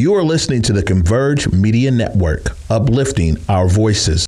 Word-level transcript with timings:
You 0.00 0.14
are 0.14 0.24
listening 0.24 0.62
to 0.62 0.72
the 0.72 0.82
Converge 0.82 1.52
Media 1.52 1.90
Network, 1.90 2.56
uplifting 2.70 3.36
our 3.50 3.68
voices. 3.68 4.26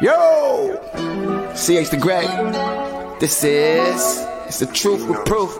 Yo! 0.00 0.80
CH 1.52 1.90
the 1.90 1.98
Great. 2.00 2.26
This 3.20 3.44
is 3.44 4.26
it's 4.46 4.60
the 4.60 4.66
truth 4.72 5.06
with 5.06 5.26
proof. 5.26 5.58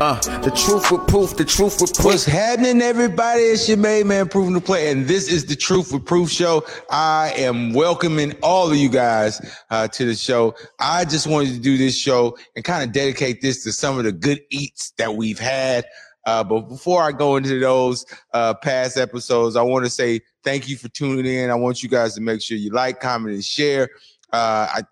Uh, 0.00 0.14
the 0.42 0.50
truth 0.52 0.92
with 0.92 1.08
proof, 1.08 1.36
the 1.36 1.44
truth 1.44 1.80
with 1.80 1.92
proof. 1.92 2.06
What's 2.06 2.24
happening, 2.24 2.80
everybody? 2.80 3.40
It's 3.40 3.68
your 3.68 3.78
main 3.78 4.06
man, 4.06 4.28
Proving 4.28 4.54
the 4.54 4.60
Play, 4.60 4.92
and 4.92 5.08
this 5.08 5.26
is 5.26 5.46
the 5.46 5.56
Truth 5.56 5.92
with 5.92 6.06
Proof 6.06 6.30
show. 6.30 6.64
I 6.88 7.32
am 7.36 7.72
welcoming 7.72 8.36
all 8.40 8.70
of 8.70 8.76
you 8.76 8.88
guys 8.90 9.40
uh, 9.70 9.88
to 9.88 10.06
the 10.06 10.14
show. 10.14 10.54
I 10.78 11.04
just 11.04 11.26
wanted 11.26 11.54
to 11.54 11.58
do 11.58 11.76
this 11.76 11.98
show 11.98 12.38
and 12.54 12.64
kind 12.64 12.84
of 12.84 12.92
dedicate 12.92 13.42
this 13.42 13.64
to 13.64 13.72
some 13.72 13.98
of 13.98 14.04
the 14.04 14.12
good 14.12 14.40
eats 14.50 14.92
that 14.98 15.16
we've 15.16 15.40
had. 15.40 15.84
Uh, 16.26 16.44
but 16.44 16.68
before 16.68 17.02
I 17.02 17.10
go 17.10 17.34
into 17.34 17.58
those 17.58 18.06
uh, 18.34 18.54
past 18.54 18.98
episodes, 18.98 19.56
I 19.56 19.62
want 19.62 19.84
to 19.84 19.90
say 19.90 20.20
thank 20.44 20.68
you 20.68 20.76
for 20.76 20.88
tuning 20.90 21.26
in. 21.26 21.50
I 21.50 21.56
want 21.56 21.82
you 21.82 21.88
guys 21.88 22.14
to 22.14 22.20
make 22.20 22.40
sure 22.40 22.56
you 22.56 22.70
like, 22.70 23.00
comment, 23.00 23.34
and 23.34 23.44
share. 23.44 23.88
Uh, 24.32 24.68
I 24.70 24.82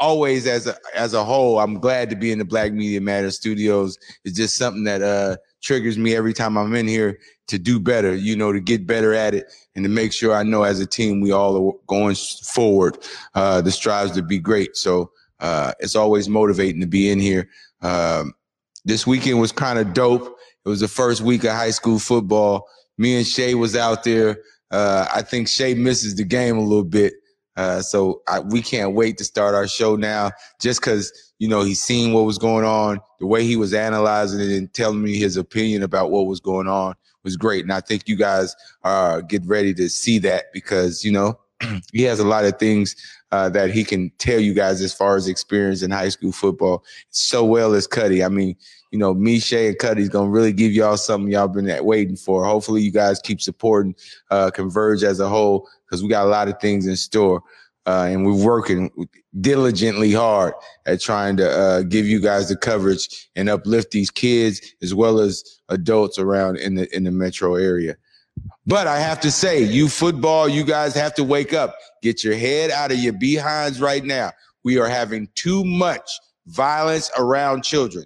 always 0.00 0.46
as 0.46 0.66
a 0.66 0.76
as 0.94 1.14
a 1.14 1.24
whole, 1.24 1.60
I'm 1.60 1.78
glad 1.78 2.10
to 2.10 2.16
be 2.16 2.32
in 2.32 2.38
the 2.38 2.44
Black 2.44 2.72
Media 2.72 3.00
Matter 3.00 3.30
studios. 3.30 3.98
It's 4.24 4.36
just 4.36 4.56
something 4.56 4.84
that 4.84 5.02
uh 5.02 5.36
triggers 5.62 5.98
me 5.98 6.16
every 6.16 6.32
time 6.32 6.56
I'm 6.56 6.74
in 6.74 6.88
here 6.88 7.18
to 7.48 7.58
do 7.58 7.78
better, 7.78 8.14
you 8.14 8.34
know, 8.34 8.50
to 8.52 8.60
get 8.60 8.86
better 8.86 9.12
at 9.12 9.34
it 9.34 9.52
and 9.76 9.84
to 9.84 9.90
make 9.90 10.12
sure 10.12 10.34
I 10.34 10.42
know 10.42 10.62
as 10.62 10.80
a 10.80 10.86
team 10.86 11.20
we 11.20 11.32
all 11.32 11.68
are 11.68 11.72
going 11.86 12.16
forward. 12.16 12.98
Uh 13.34 13.60
the 13.60 13.70
strives 13.70 14.12
to 14.12 14.22
be 14.22 14.38
great. 14.38 14.76
So 14.76 15.10
uh 15.38 15.72
it's 15.78 15.94
always 15.96 16.28
motivating 16.28 16.80
to 16.80 16.86
be 16.86 17.10
in 17.10 17.20
here. 17.20 17.48
Um 17.82 18.34
this 18.84 19.06
weekend 19.06 19.40
was 19.40 19.52
kind 19.52 19.78
of 19.78 19.92
dope. 19.92 20.36
It 20.64 20.68
was 20.68 20.80
the 20.80 20.88
first 20.88 21.20
week 21.20 21.44
of 21.44 21.50
high 21.50 21.70
school 21.70 21.98
football. 21.98 22.66
Me 22.96 23.16
and 23.16 23.26
Shay 23.26 23.54
was 23.54 23.76
out 23.76 24.02
there. 24.04 24.38
Uh 24.70 25.06
I 25.14 25.22
think 25.22 25.48
Shay 25.48 25.74
misses 25.74 26.16
the 26.16 26.24
game 26.24 26.56
a 26.56 26.62
little 26.62 26.84
bit. 26.84 27.14
Uh, 27.60 27.82
so 27.82 28.22
I, 28.26 28.40
we 28.40 28.62
can't 28.62 28.94
wait 28.94 29.18
to 29.18 29.24
start 29.24 29.54
our 29.54 29.68
show 29.68 29.94
now, 29.94 30.30
just 30.62 30.80
because 30.80 31.12
you 31.38 31.46
know 31.46 31.60
he's 31.60 31.82
seen 31.82 32.14
what 32.14 32.24
was 32.24 32.38
going 32.38 32.64
on, 32.64 33.00
the 33.18 33.26
way 33.26 33.44
he 33.44 33.56
was 33.56 33.74
analyzing 33.74 34.40
it 34.40 34.50
and 34.56 34.72
telling 34.72 35.02
me 35.02 35.18
his 35.18 35.36
opinion 35.36 35.82
about 35.82 36.10
what 36.10 36.26
was 36.26 36.40
going 36.40 36.68
on 36.68 36.94
was 37.22 37.36
great, 37.36 37.62
and 37.62 37.70
I 37.70 37.80
think 37.80 38.08
you 38.08 38.16
guys 38.16 38.56
are 38.82 39.20
get 39.20 39.44
ready 39.44 39.74
to 39.74 39.90
see 39.90 40.18
that 40.20 40.46
because 40.54 41.04
you 41.04 41.12
know 41.12 41.38
he 41.92 42.02
has 42.04 42.18
a 42.18 42.26
lot 42.26 42.46
of 42.46 42.58
things 42.58 42.96
uh, 43.30 43.50
that 43.50 43.70
he 43.72 43.84
can 43.84 44.10
tell 44.16 44.40
you 44.40 44.54
guys 44.54 44.80
as 44.80 44.94
far 44.94 45.16
as 45.16 45.28
experience 45.28 45.82
in 45.82 45.90
high 45.90 46.08
school 46.08 46.32
football 46.32 46.82
so 47.10 47.44
well 47.44 47.74
as 47.74 47.86
Cuddy. 47.86 48.24
I 48.24 48.28
mean, 48.28 48.56
you 48.90 48.98
know, 48.98 49.14
me, 49.14 49.38
Shay, 49.38 49.68
and 49.68 49.78
Cuddy's 49.78 50.08
gonna 50.08 50.30
really 50.30 50.52
give 50.52 50.72
y'all 50.72 50.96
something 50.96 51.30
y'all 51.30 51.48
been 51.48 51.84
waiting 51.84 52.16
for. 52.16 52.44
Hopefully, 52.44 52.82
you 52.82 52.90
guys 52.90 53.20
keep 53.20 53.40
supporting 53.40 53.94
uh, 54.30 54.50
Converge 54.50 55.02
as 55.02 55.20
a 55.20 55.28
whole 55.28 55.68
because 55.86 56.02
we 56.02 56.08
got 56.08 56.26
a 56.26 56.28
lot 56.28 56.48
of 56.48 56.60
things 56.60 56.86
in 56.86 56.96
store. 56.96 57.42
Uh, 57.86 58.08
and 58.10 58.26
we're 58.26 58.44
working 58.44 58.90
diligently 59.40 60.12
hard 60.12 60.52
at 60.84 61.00
trying 61.00 61.36
to 61.36 61.50
uh, 61.50 61.82
give 61.82 62.06
you 62.06 62.20
guys 62.20 62.48
the 62.48 62.56
coverage 62.56 63.28
and 63.36 63.48
uplift 63.48 63.90
these 63.90 64.10
kids 64.10 64.74
as 64.82 64.94
well 64.94 65.18
as 65.18 65.60
adults 65.70 66.18
around 66.18 66.58
in 66.58 66.74
the 66.74 66.94
in 66.94 67.04
the 67.04 67.10
metro 67.10 67.54
area. 67.54 67.96
But 68.66 68.86
I 68.86 69.00
have 69.00 69.20
to 69.20 69.30
say, 69.30 69.62
you 69.62 69.88
football, 69.88 70.48
you 70.48 70.64
guys 70.64 70.94
have 70.94 71.14
to 71.14 71.24
wake 71.24 71.52
up. 71.52 71.74
Get 72.02 72.22
your 72.22 72.36
head 72.36 72.70
out 72.70 72.92
of 72.92 72.98
your 72.98 73.14
behinds 73.14 73.80
right 73.80 74.04
now. 74.04 74.32
We 74.62 74.78
are 74.78 74.88
having 74.88 75.28
too 75.34 75.64
much 75.64 76.08
violence 76.46 77.10
around 77.16 77.64
children. 77.64 78.04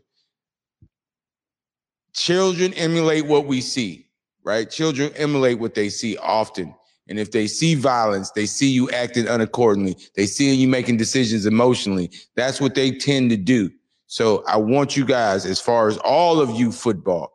Children 2.14 2.72
emulate 2.74 3.26
what 3.26 3.46
we 3.46 3.60
see, 3.60 4.06
right? 4.44 4.70
Children 4.70 5.12
emulate 5.16 5.58
what 5.58 5.74
they 5.74 5.88
see 5.88 6.16
often. 6.18 6.74
And 7.08 7.18
if 7.18 7.32
they 7.32 7.46
see 7.46 7.74
violence, 7.74 8.30
they 8.30 8.46
see 8.46 8.70
you 8.70 8.90
acting 8.90 9.26
unaccordingly. 9.26 10.10
They 10.14 10.26
see 10.26 10.54
you 10.54 10.68
making 10.68 10.96
decisions 10.96 11.44
emotionally. 11.44 12.10
That's 12.34 12.60
what 12.60 12.74
they 12.74 12.92
tend 12.92 13.30
to 13.30 13.36
do. 13.36 13.70
So 14.06 14.44
I 14.46 14.56
want 14.56 14.96
you 14.96 15.04
guys, 15.04 15.44
as 15.44 15.60
far 15.60 15.88
as 15.88 15.98
all 15.98 16.40
of 16.40 16.50
you 16.50 16.72
football, 16.72 17.32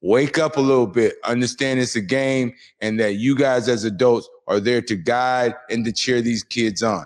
wake 0.00 0.38
up 0.38 0.56
a 0.56 0.60
little 0.60 0.86
bit, 0.86 1.16
understand 1.24 1.80
it's 1.80 1.96
a 1.96 2.00
game 2.00 2.54
and 2.80 2.98
that 3.00 3.16
you 3.16 3.36
guys 3.36 3.68
as 3.68 3.84
adults 3.84 4.28
are 4.46 4.60
there 4.60 4.80
to 4.82 4.96
guide 4.96 5.54
and 5.68 5.84
to 5.84 5.92
cheer 5.92 6.22
these 6.22 6.42
kids 6.42 6.82
on. 6.82 7.04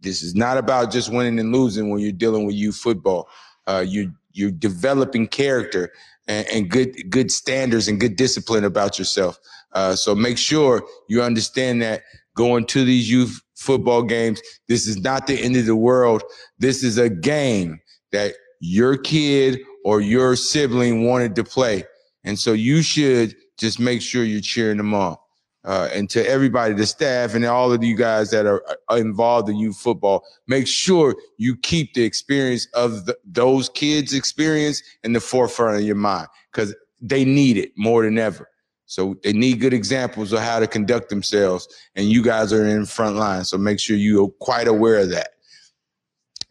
This 0.00 0.22
is 0.22 0.34
not 0.34 0.58
about 0.58 0.92
just 0.92 1.12
winning 1.12 1.38
and 1.38 1.52
losing 1.52 1.90
when 1.90 2.00
you're 2.00 2.12
dealing 2.12 2.46
with 2.46 2.54
you 2.54 2.72
football. 2.72 3.28
Uh, 3.66 3.84
you 3.86 4.12
you're 4.32 4.50
developing 4.50 5.26
character 5.26 5.90
and, 6.28 6.46
and 6.48 6.70
good 6.70 7.10
good 7.10 7.30
standards 7.30 7.88
and 7.88 8.00
good 8.00 8.16
discipline 8.16 8.64
about 8.64 8.98
yourself. 8.98 9.38
Uh, 9.72 9.94
so 9.94 10.14
make 10.14 10.38
sure 10.38 10.84
you 11.08 11.22
understand 11.22 11.82
that 11.82 12.02
going 12.36 12.66
to 12.66 12.84
these 12.84 13.10
youth 13.10 13.40
football 13.56 14.02
games, 14.02 14.40
this 14.68 14.86
is 14.86 14.98
not 14.98 15.26
the 15.26 15.40
end 15.42 15.56
of 15.56 15.66
the 15.66 15.76
world. 15.76 16.22
This 16.58 16.82
is 16.82 16.98
a 16.98 17.08
game 17.08 17.80
that 18.12 18.34
your 18.60 18.96
kid 18.96 19.60
or 19.84 20.00
your 20.00 20.36
sibling 20.36 21.06
wanted 21.06 21.34
to 21.36 21.44
play. 21.44 21.84
And 22.24 22.38
so 22.38 22.52
you 22.52 22.82
should 22.82 23.34
just 23.58 23.78
make 23.78 24.02
sure 24.02 24.24
you're 24.24 24.40
cheering 24.40 24.78
them 24.78 24.94
on. 24.94 25.16
Uh, 25.66 25.88
and 25.92 26.08
to 26.08 26.24
everybody, 26.28 26.72
the 26.72 26.86
staff, 26.86 27.34
and 27.34 27.44
all 27.44 27.72
of 27.72 27.82
you 27.82 27.96
guys 27.96 28.30
that 28.30 28.46
are, 28.46 28.62
involved 28.96 29.48
in 29.48 29.56
youth 29.56 29.76
football, 29.76 30.24
make 30.46 30.66
sure 30.66 31.16
you 31.38 31.56
keep 31.56 31.92
the 31.94 32.04
experience 32.04 32.68
of 32.72 33.04
the, 33.06 33.18
those 33.24 33.68
kids' 33.70 34.14
experience 34.14 34.80
in 35.02 35.12
the 35.12 35.18
forefront 35.18 35.76
of 35.76 35.82
your 35.82 35.96
mind 35.96 36.28
because 36.52 36.72
they 37.00 37.24
need 37.24 37.56
it 37.56 37.72
more 37.76 38.04
than 38.04 38.16
ever. 38.16 38.48
So 38.86 39.16
they 39.24 39.32
need 39.32 39.58
good 39.58 39.74
examples 39.74 40.32
of 40.32 40.38
how 40.38 40.60
to 40.60 40.68
conduct 40.68 41.08
themselves, 41.08 41.66
and 41.96 42.06
you 42.06 42.22
guys 42.22 42.52
are 42.52 42.64
in 42.64 42.86
front 42.86 43.16
line. 43.16 43.42
So 43.44 43.58
make 43.58 43.80
sure 43.80 43.96
you're 43.96 44.28
quite 44.40 44.68
aware 44.68 45.00
of 45.00 45.10
that. 45.10 45.30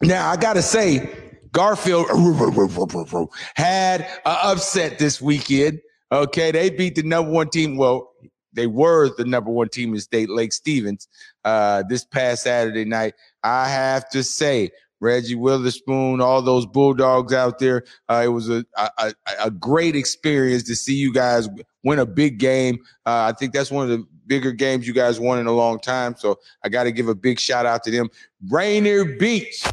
Now 0.02 0.28
I 0.28 0.36
gotta 0.36 0.60
say, 0.60 1.10
Garfield 1.52 2.06
had 3.54 4.02
an 4.02 4.06
upset 4.26 4.98
this 4.98 5.22
weekend. 5.22 5.80
Okay, 6.12 6.50
they 6.50 6.68
beat 6.68 6.96
the 6.96 7.02
number 7.02 7.30
one 7.30 7.48
team. 7.48 7.78
Well, 7.78 8.12
they 8.56 8.66
were 8.66 9.10
the 9.16 9.24
number 9.24 9.50
one 9.50 9.68
team 9.68 9.94
in 9.94 10.00
state, 10.00 10.28
Lake 10.28 10.52
Stevens, 10.52 11.06
uh, 11.44 11.84
this 11.88 12.04
past 12.04 12.42
Saturday 12.42 12.84
night. 12.84 13.14
I 13.44 13.68
have 13.68 14.08
to 14.10 14.24
say, 14.24 14.70
Reggie 15.00 15.34
Witherspoon, 15.34 16.20
all 16.20 16.40
those 16.40 16.66
Bulldogs 16.66 17.32
out 17.32 17.58
there. 17.58 17.84
Uh, 18.08 18.22
it 18.24 18.28
was 18.28 18.48
a, 18.48 18.64
a, 18.76 19.12
a 19.44 19.50
great 19.50 19.94
experience 19.94 20.62
to 20.64 20.74
see 20.74 20.94
you 20.94 21.12
guys 21.12 21.48
win 21.84 21.98
a 21.98 22.06
big 22.06 22.38
game. 22.38 22.78
Uh, 23.04 23.30
I 23.30 23.32
think 23.38 23.52
that's 23.52 23.70
one 23.70 23.84
of 23.84 23.90
the 23.90 24.06
bigger 24.26 24.52
games 24.52 24.86
you 24.86 24.94
guys 24.94 25.20
won 25.20 25.38
in 25.38 25.46
a 25.46 25.52
long 25.52 25.78
time. 25.78 26.16
So 26.16 26.38
I 26.64 26.68
got 26.68 26.84
to 26.84 26.92
give 26.92 27.08
a 27.08 27.14
big 27.14 27.38
shout 27.38 27.66
out 27.66 27.84
to 27.84 27.90
them. 27.90 28.08
Rainier 28.48 29.04
Beach 29.04 29.64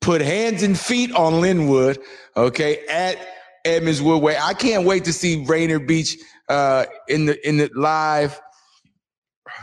put 0.00 0.20
hands 0.20 0.62
and 0.62 0.78
feet 0.78 1.12
on 1.12 1.34
Lynnwood, 1.34 1.98
okay, 2.36 2.86
at 2.86 3.16
Edmonds 3.64 4.00
Woodway. 4.00 4.36
I 4.40 4.54
can't 4.54 4.84
wait 4.84 5.04
to 5.04 5.12
see 5.12 5.44
Rainier 5.44 5.80
Beach 5.80 6.16
uh, 6.48 6.86
in 7.08 7.26
the 7.26 7.48
in 7.48 7.56
the 7.56 7.70
live 7.74 8.40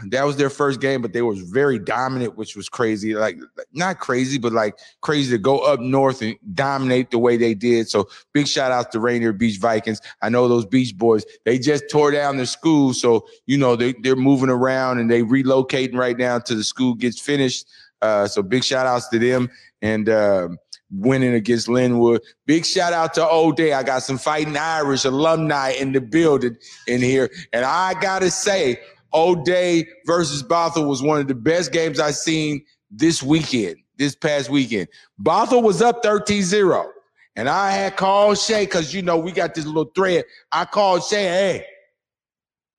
that 0.08 0.26
was 0.26 0.38
their 0.38 0.50
first 0.50 0.80
game, 0.80 1.02
but 1.02 1.14
they 1.14 1.22
was 1.22 1.40
very 1.40 1.78
dominant, 1.80 2.38
which 2.38 2.56
was 2.56 2.70
crazy. 2.70 3.14
Like 3.14 3.38
not 3.74 4.00
crazy, 4.00 4.38
but 4.38 4.52
like 4.52 4.78
crazy 5.02 5.32
to 5.32 5.38
go 5.38 5.60
up 5.60 5.80
north 5.80 6.22
and 6.22 6.36
dominate 6.54 7.12
the 7.12 7.20
way 7.20 7.38
they 7.38 7.54
did. 7.54 7.90
So 7.90 8.08
big 8.34 8.48
shout 8.48 8.72
out 8.72 8.92
to 8.94 9.00
Rainier 9.00 9.34
Beach 9.34 9.60
Vikings. 9.60 10.02
I 10.22 10.30
know 10.30 10.48
those 10.48 10.66
Beach 10.66 10.98
Boys. 10.98 11.26
They 11.46 11.60
just 11.60 11.90
tore 11.90 12.12
down 12.12 12.38
their 12.38 12.46
school, 12.46 12.94
so 12.94 13.28
you 13.46 13.58
know 13.58 13.76
they 13.76 13.94
they're 14.02 14.16
moving 14.16 14.50
around 14.50 15.00
and 15.00 15.10
they 15.10 15.22
relocating 15.22 15.96
right 15.96 16.18
now 16.18 16.40
till 16.40 16.58
the 16.58 16.64
school 16.64 16.94
gets 16.96 17.20
finished. 17.20 17.68
Uh, 18.02 18.28
so 18.28 18.42
big 18.42 18.64
shout 18.64 18.86
outs 18.86 19.10
to 19.10 19.20
them 19.20 19.50
and. 19.82 20.10
Uh, 20.10 20.50
winning 20.94 21.34
against 21.34 21.68
Lynnwood. 21.68 22.20
Big 22.46 22.66
shout 22.66 22.94
out 22.94 23.14
to 23.16 23.28
O'Dea. 23.28 23.74
I 23.74 23.84
got 23.84 24.04
some 24.04 24.18
fighting 24.18 24.56
Irish 24.58 25.06
alumni 25.06 25.72
in 25.72 25.92
the 25.92 26.02
building 26.02 26.56
in 26.88 27.02
here. 27.02 27.30
And 27.52 27.66
I 27.66 27.94
got 27.96 28.20
to 28.20 28.32
say, 28.32 28.80
O'Dea 29.14 29.88
versus 30.06 30.44
Bothell 30.44 30.88
was 30.88 31.02
one 31.02 31.20
of 31.20 31.28
the 31.28 31.36
best 31.36 31.72
games 31.72 32.00
I've 32.00 32.16
seen 32.16 32.64
this 32.90 33.22
weekend, 33.22 33.78
this 33.98 34.16
past 34.16 34.50
weekend. 34.50 34.88
Bothell 35.22 35.64
was 35.64 35.82
up 35.82 36.04
13-0. 36.04 36.90
And 37.36 37.50
I 37.50 37.72
had 37.72 37.98
called 37.98 38.38
Shay 38.38 38.66
because 38.66 38.94
you 38.94 39.02
know 39.02 39.18
we 39.18 39.32
got 39.32 39.56
this 39.56 39.66
little 39.66 39.92
thread. 39.96 40.26
I 40.52 40.66
called 40.66 41.04
Shay, 41.04 41.24
hey, 41.24 41.66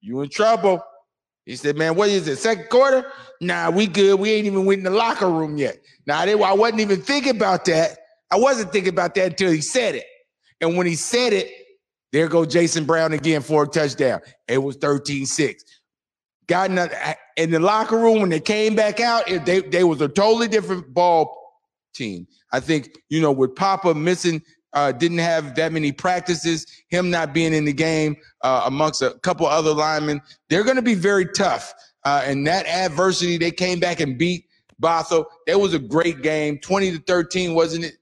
you 0.00 0.20
in 0.20 0.28
trouble. 0.28 0.81
He 1.44 1.56
said, 1.56 1.76
man, 1.76 1.96
what 1.96 2.08
is 2.08 2.28
it? 2.28 2.37
Second 2.37 2.69
quarter? 2.70 3.11
Nah, 3.40 3.70
we 3.70 3.87
good. 3.87 4.19
We 4.19 4.31
ain't 4.31 4.46
even 4.46 4.64
went 4.64 4.78
in 4.78 4.84
the 4.84 4.90
locker 4.90 5.28
room 5.28 5.58
yet. 5.58 5.78
Now, 6.06 6.20
I 6.20 6.52
wasn't 6.52 6.81
even 6.81 7.02
thinking 7.02 7.37
about 7.37 7.64
that. 7.66 7.99
I 8.31 8.37
wasn't 8.37 8.73
thinking 8.73 8.93
about 8.93 9.15
that 9.15 9.32
until 9.32 9.50
he 9.50 9.61
said 9.61 9.94
it. 9.94 10.06
And 10.61 10.76
when 10.76 10.87
he 10.87 10.94
said 10.94 11.32
it, 11.32 11.50
there 12.12 12.29
go 12.29 12.44
Jason 12.44 12.85
Brown 12.85 13.12
again 13.12 13.43
for 13.43 13.65
a 13.65 13.67
touchdown. 13.67 14.21
It 14.49 14.59
was 14.59 14.76
13-6 14.79 15.55
got 16.47 16.71
in 16.71 16.76
the, 16.76 17.17
in 17.37 17.50
the 17.50 17.61
locker 17.61 17.99
room 17.99 18.21
when 18.21 18.31
they 18.31 18.41
came 18.41 18.75
back 18.75 19.00
out, 19.00 19.26
they 19.26 19.61
they 19.61 19.85
was 19.85 20.00
a 20.00 20.09
totally 20.09 20.49
different 20.49 20.93
ball 20.93 21.35
team. 21.94 22.26
I 22.53 22.61
think 22.61 22.91
you 23.09 23.21
know 23.21 23.32
with 23.32 23.55
Papa 23.55 23.94
missing 23.94 24.43
uh, 24.73 24.93
didn't 24.93 25.19
have 25.19 25.55
that 25.55 25.73
many 25.73 25.93
practices, 25.93 26.67
him 26.88 27.11
not 27.11 27.32
being 27.32 27.55
in 27.55 27.65
the 27.65 27.73
game 27.73 28.17
uh, 28.43 28.62
amongst 28.67 29.03
a 29.03 29.15
couple 29.23 29.47
other 29.47 29.73
linemen, 29.73 30.21
they're 30.49 30.65
going 30.65 30.76
to 30.76 30.82
be 30.82 30.94
very 30.94 31.26
tough. 31.26 31.73
Uh, 32.05 32.23
and 32.25 32.47
that 32.47 32.67
adversity, 32.67 33.38
they 33.38 33.53
came 33.53 33.79
back 33.79 34.00
and 34.00 34.19
beat 34.19 34.47
Bothell. 34.82 35.25
That 35.47 35.61
was 35.61 35.75
a 35.75 35.79
great 35.79 36.23
game, 36.23 36.59
20 36.59 36.91
to 36.91 36.99
13, 37.06 37.55
wasn't 37.55 37.85
it? 37.85 37.94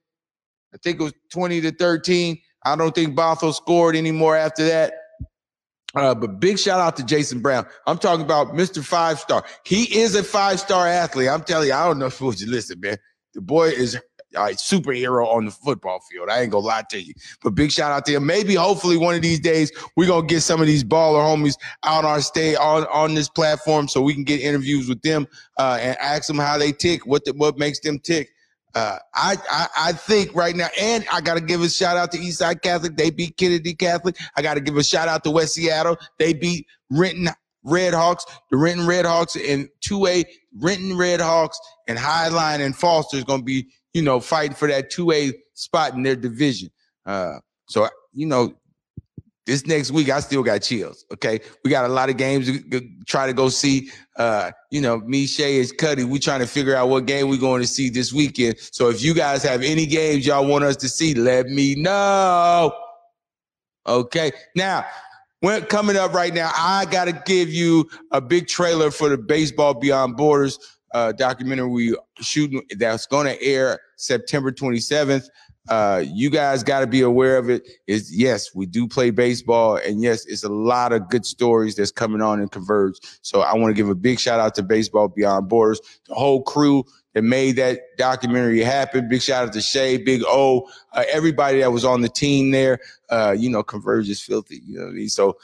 I 0.75 0.79
think 0.83 1.01
it 1.01 1.03
was 1.03 1.15
20 1.33 1.61
to 1.63 1.73
13. 1.73 2.39
I 2.65 2.77
don't 2.77 2.95
think 2.95 3.17
Bothell 3.17 3.55
scored 3.55 3.97
anymore 3.97 4.37
after 4.37 4.65
that. 4.67 4.95
Uh, 5.95 6.15
but 6.15 6.41
big 6.41 6.59
shout 6.59 6.81
out 6.81 6.97
to 6.97 7.05
Jason 7.05 7.41
Brown. 7.41 7.67
I'm 7.87 7.99
talking 7.99 8.25
about 8.25 8.55
Mr. 8.55 8.83
Five 8.83 9.19
Star. 9.19 9.45
He 9.65 9.99
is 9.99 10.15
a 10.15 10.23
five 10.23 10.59
star 10.59 10.87
athlete. 10.87 11.29
I'm 11.29 11.43
telling 11.43 11.69
you, 11.69 11.75
I 11.75 11.87
don't 11.87 11.99
know 11.99 12.07
if 12.07 12.21
you 12.21 12.51
listen, 12.51 12.81
man. 12.81 12.97
The 13.35 13.43
boy 13.43 13.69
is 13.69 13.99
a 14.35 14.39
superhero 14.39 15.27
on 15.27 15.45
the 15.47 15.51
football 15.51 16.01
field. 16.11 16.29
I 16.31 16.41
ain't 16.41 16.51
gonna 16.51 16.65
lie 16.65 16.85
to 16.91 17.01
you. 17.01 17.13
But 17.43 17.55
big 17.55 17.71
shout 17.71 17.93
out 17.93 18.07
to 18.07 18.15
him. 18.15 18.27
Maybe 18.27 18.55
hopefully 18.55 18.97
one 18.97 19.15
of 19.15 19.23
these 19.23 19.41
days 19.41 19.71
we're 19.97 20.09
gonna 20.09 20.27
get 20.27 20.41
some 20.41 20.61
of 20.61 20.67
these 20.67 20.85
baller 20.85 21.21
homies 21.21 21.57
out 21.85 22.05
our 22.05 22.21
stage 22.21 22.57
on, 22.59 22.87
on 22.87 23.15
this 23.15 23.29
platform 23.29 23.89
so 23.89 24.01
we 24.01 24.15
can 24.15 24.25
get 24.25 24.41
interviews 24.41 24.89
with 24.89 25.03
them 25.03 25.27
uh, 25.59 25.79
and 25.81 25.97
ask 25.99 26.27
them 26.27 26.39
how 26.39 26.57
they 26.57 26.73
tick, 26.73 27.07
what 27.07 27.25
the, 27.25 27.33
what 27.35 27.59
makes 27.59 27.81
them 27.81 27.99
tick. 27.99 28.31
Uh, 28.75 28.99
I, 29.15 29.37
I, 29.51 29.67
I 29.77 29.93
think 29.93 30.35
right 30.35 30.57
now, 30.57 30.69
and 30.81 31.05
I 31.13 31.21
got 31.21 31.35
to 31.35 31.41
give 31.41 31.61
a 31.61 31.69
shout 31.69 31.97
out 31.97 32.11
to 32.13 32.19
Eastside 32.19 32.63
Catholic. 32.63 32.97
They 32.97 33.11
beat 33.11 33.37
Kennedy 33.37 33.75
Catholic. 33.75 34.17
I 34.37 34.43
got 34.43 34.55
to 34.55 34.61
give 34.61 34.77
a 34.77 34.85
shout 34.85 35.09
out 35.09 35.25
to 35.25 35.31
West 35.31 35.55
Seattle. 35.55 35.97
They 36.19 36.33
beat 36.33 36.67
Renton 36.91 37.29
Redhawks. 37.67 38.23
The 38.51 38.57
Renton 38.57 38.87
Redhawks 38.87 39.37
and 39.37 39.69
2A 39.87 40.25
Renton 40.61 40.93
Redhawks 40.93 41.57
and 41.87 41.99
Highline 41.99 42.61
and 42.61 42.75
Foster 42.75 43.19
is 43.19 43.25
to 43.25 43.43
be, 43.43 43.69
you 43.93 44.03
know, 44.03 44.21
fighting 44.21 44.57
for 44.57 44.69
that 44.69 44.91
2A 44.91 45.33
spot 45.55 45.95
in 45.95 46.03
their 46.03 46.17
division. 46.17 46.71
Uh, 47.05 47.37
so, 47.69 47.89
you 48.13 48.27
know, 48.27 48.55
this 49.53 49.67
next 49.67 49.91
week 49.91 50.09
I 50.09 50.21
still 50.21 50.43
got 50.43 50.63
chills. 50.63 51.05
Okay, 51.13 51.39
we 51.63 51.71
got 51.71 51.85
a 51.85 51.93
lot 51.93 52.09
of 52.09 52.17
games 52.17 52.47
to 52.47 52.89
try 53.07 53.27
to 53.27 53.35
go 53.35 53.51
see. 53.51 53.91
Uh, 54.17 54.51
you 54.71 54.81
know, 54.81 55.01
me, 55.01 55.27
Shay, 55.27 55.57
is 55.57 55.73
Cuddy. 55.73 56.05
We 56.05 56.19
trying 56.19 56.41
to 56.41 56.47
figure 56.47 56.75
out 56.75 56.89
what 56.89 57.05
game 57.05 57.29
we 57.29 57.37
going 57.37 57.61
to 57.61 57.67
see 57.67 57.91
this 57.91 58.15
weekend. 58.15 58.59
So 58.59 58.89
if 58.89 59.03
you 59.03 59.13
guys 59.13 59.43
have 59.43 59.63
any 59.63 59.85
games 59.85 60.27
y'all 60.27 60.47
want 60.47 60.65
us 60.65 60.77
to 60.77 60.89
see, 60.89 61.13
let 61.13 61.49
me 61.49 61.75
know. 61.75 62.73
Okay, 63.87 64.33
now 64.57 64.87
when 65.41 65.67
coming 65.67 65.97
up 65.97 66.15
right 66.15 66.33
now, 66.33 66.51
I 66.57 66.87
got 66.87 67.05
to 67.05 67.23
give 67.27 67.51
you 67.51 67.91
a 68.11 68.23
big 68.23 68.49
trailer 68.49 68.91
for 68.91 69.11
the 69.11 69.19
Baseball 69.19 69.75
Beyond 69.75 70.17
Borders 70.17 70.59
uh, 70.95 71.13
documentary 71.13 71.69
we 71.69 71.97
shooting 72.21 72.63
that's 72.79 73.07
going 73.07 73.27
to 73.27 73.43
air 73.43 73.81
September 73.97 74.51
27th 74.51 75.27
uh, 75.69 76.03
you 76.07 76.29
guys 76.29 76.63
got 76.63 76.81
to 76.81 76.87
be 76.87 77.03
aware 77.03 77.37
of 77.37 77.49
it. 77.49 77.69
Is 77.87 78.15
yes, 78.15 78.55
we 78.55 78.67
do 78.67 78.89
play 78.89 79.11
baseball, 79.11 79.77
and 79.77 80.03
yes, 80.03 80.27
it's 80.27 80.45
a 80.45 80.49
lot 80.49 80.93
of 80.93 81.09
good 81.09 81.25
stories 81.25 81.77
that's 81.77 81.93
coming 81.93 82.21
on 82.21 82.41
in 82.41 82.49
Converge. 82.49 82.99
So 83.23 83.43
I 83.43 83.55
want 83.55 83.71
to 83.71 83.75
give 83.75 83.89
a 83.89 83.95
big 83.95 84.19
shout 84.19 84.41
out 84.41 84.55
to 84.57 84.63
Baseball 84.63 85.09
Beyond 85.09 85.49
Borders, 85.49 85.81
the 86.09 86.15
whole 86.15 86.43
crew 86.43 86.85
that 87.15 87.23
made 87.23 87.57
that 87.57 87.81
documentary 87.97 88.61
happen. 88.61 89.09
Big 89.09 89.23
shout 89.23 89.49
out 89.49 89.53
to 89.53 89.61
Shay, 89.61 89.99
Big 89.99 90.23
O, 90.27 90.69
uh, 90.93 91.05
everybody 91.11 91.61
that 91.61 91.73
was 91.73 91.85
on 91.85 92.01
the 92.01 92.09
team 92.09 92.51
there. 92.51 92.79
Uh, 93.11 93.35
you 93.37 93.51
know, 93.51 93.63
Converge 93.63 94.09
is 94.09 94.21
filthy. 94.21 94.63
You 94.65 94.79
know 94.79 94.85
what 94.85 94.91
I 94.91 94.95
mean? 94.95 95.09
So 95.09 95.37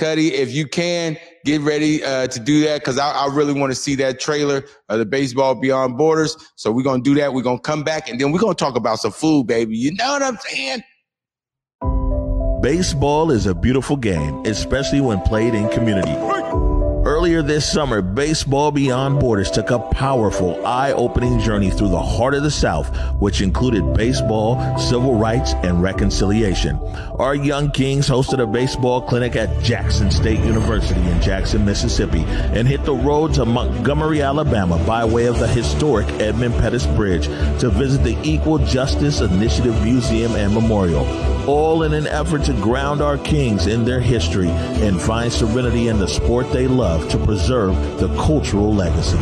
Cuddy, 0.00 0.32
if 0.32 0.50
you 0.50 0.66
can 0.66 1.18
get 1.44 1.60
ready 1.60 2.02
uh, 2.02 2.26
to 2.26 2.40
do 2.40 2.62
that, 2.62 2.80
because 2.80 2.96
I, 2.96 3.10
I, 3.10 3.26
really 3.26 3.52
want 3.52 3.70
to 3.70 3.74
see 3.74 3.94
that 3.96 4.18
trailer 4.18 4.64
of 4.88 4.98
the 4.98 5.04
baseball 5.04 5.54
beyond 5.54 5.98
borders. 5.98 6.34
So 6.56 6.72
we're 6.72 6.84
gonna 6.84 7.02
do 7.02 7.14
that. 7.16 7.34
We're 7.34 7.42
gonna 7.42 7.60
come 7.60 7.84
back 7.84 8.08
and 8.08 8.18
then 8.18 8.32
we're 8.32 8.38
gonna 8.38 8.54
talk 8.54 8.76
about 8.76 8.98
some 8.98 9.12
food, 9.12 9.46
baby. 9.46 9.76
You 9.76 9.92
know 9.96 10.08
what 10.08 10.22
I'm 10.22 10.38
saying? 10.38 10.82
Baseball 12.62 13.30
is 13.30 13.44
a 13.44 13.54
beautiful 13.54 13.96
game, 13.98 14.42
especially 14.46 15.02
when 15.02 15.20
played 15.20 15.52
in 15.52 15.68
community. 15.68 16.12
Earlier 17.10 17.42
this 17.42 17.68
summer, 17.68 18.02
Baseball 18.02 18.70
Beyond 18.70 19.18
Borders 19.18 19.50
took 19.50 19.72
a 19.72 19.80
powerful, 19.80 20.64
eye 20.64 20.92
opening 20.92 21.40
journey 21.40 21.68
through 21.68 21.88
the 21.88 22.00
heart 22.00 22.34
of 22.34 22.44
the 22.44 22.52
South, 22.52 22.96
which 23.18 23.40
included 23.40 23.94
baseball, 23.94 24.78
civil 24.78 25.16
rights, 25.16 25.54
and 25.64 25.82
reconciliation. 25.82 26.76
Our 27.18 27.34
young 27.34 27.72
kings 27.72 28.08
hosted 28.08 28.40
a 28.40 28.46
baseball 28.46 29.02
clinic 29.02 29.34
at 29.34 29.60
Jackson 29.60 30.12
State 30.12 30.38
University 30.38 31.00
in 31.00 31.20
Jackson, 31.20 31.64
Mississippi, 31.64 32.22
and 32.54 32.68
hit 32.68 32.84
the 32.84 32.94
road 32.94 33.34
to 33.34 33.44
Montgomery, 33.44 34.22
Alabama 34.22 34.78
by 34.86 35.04
way 35.04 35.26
of 35.26 35.40
the 35.40 35.48
historic 35.48 36.06
Edmund 36.20 36.54
Pettus 36.54 36.86
Bridge 36.86 37.26
to 37.58 37.70
visit 37.70 38.04
the 38.04 38.16
Equal 38.22 38.58
Justice 38.58 39.20
Initiative 39.20 39.82
Museum 39.82 40.36
and 40.36 40.54
Memorial, 40.54 41.04
all 41.50 41.82
in 41.82 41.92
an 41.92 42.06
effort 42.06 42.44
to 42.44 42.52
ground 42.62 43.02
our 43.02 43.18
kings 43.18 43.66
in 43.66 43.84
their 43.84 44.00
history 44.00 44.48
and 44.48 45.02
find 45.02 45.32
serenity 45.32 45.88
in 45.88 45.98
the 45.98 46.06
sport 46.06 46.48
they 46.52 46.68
love 46.68 46.99
to 47.08 47.18
preserve 47.18 47.74
the 47.98 48.08
cultural 48.16 48.74
legacy. 48.74 49.18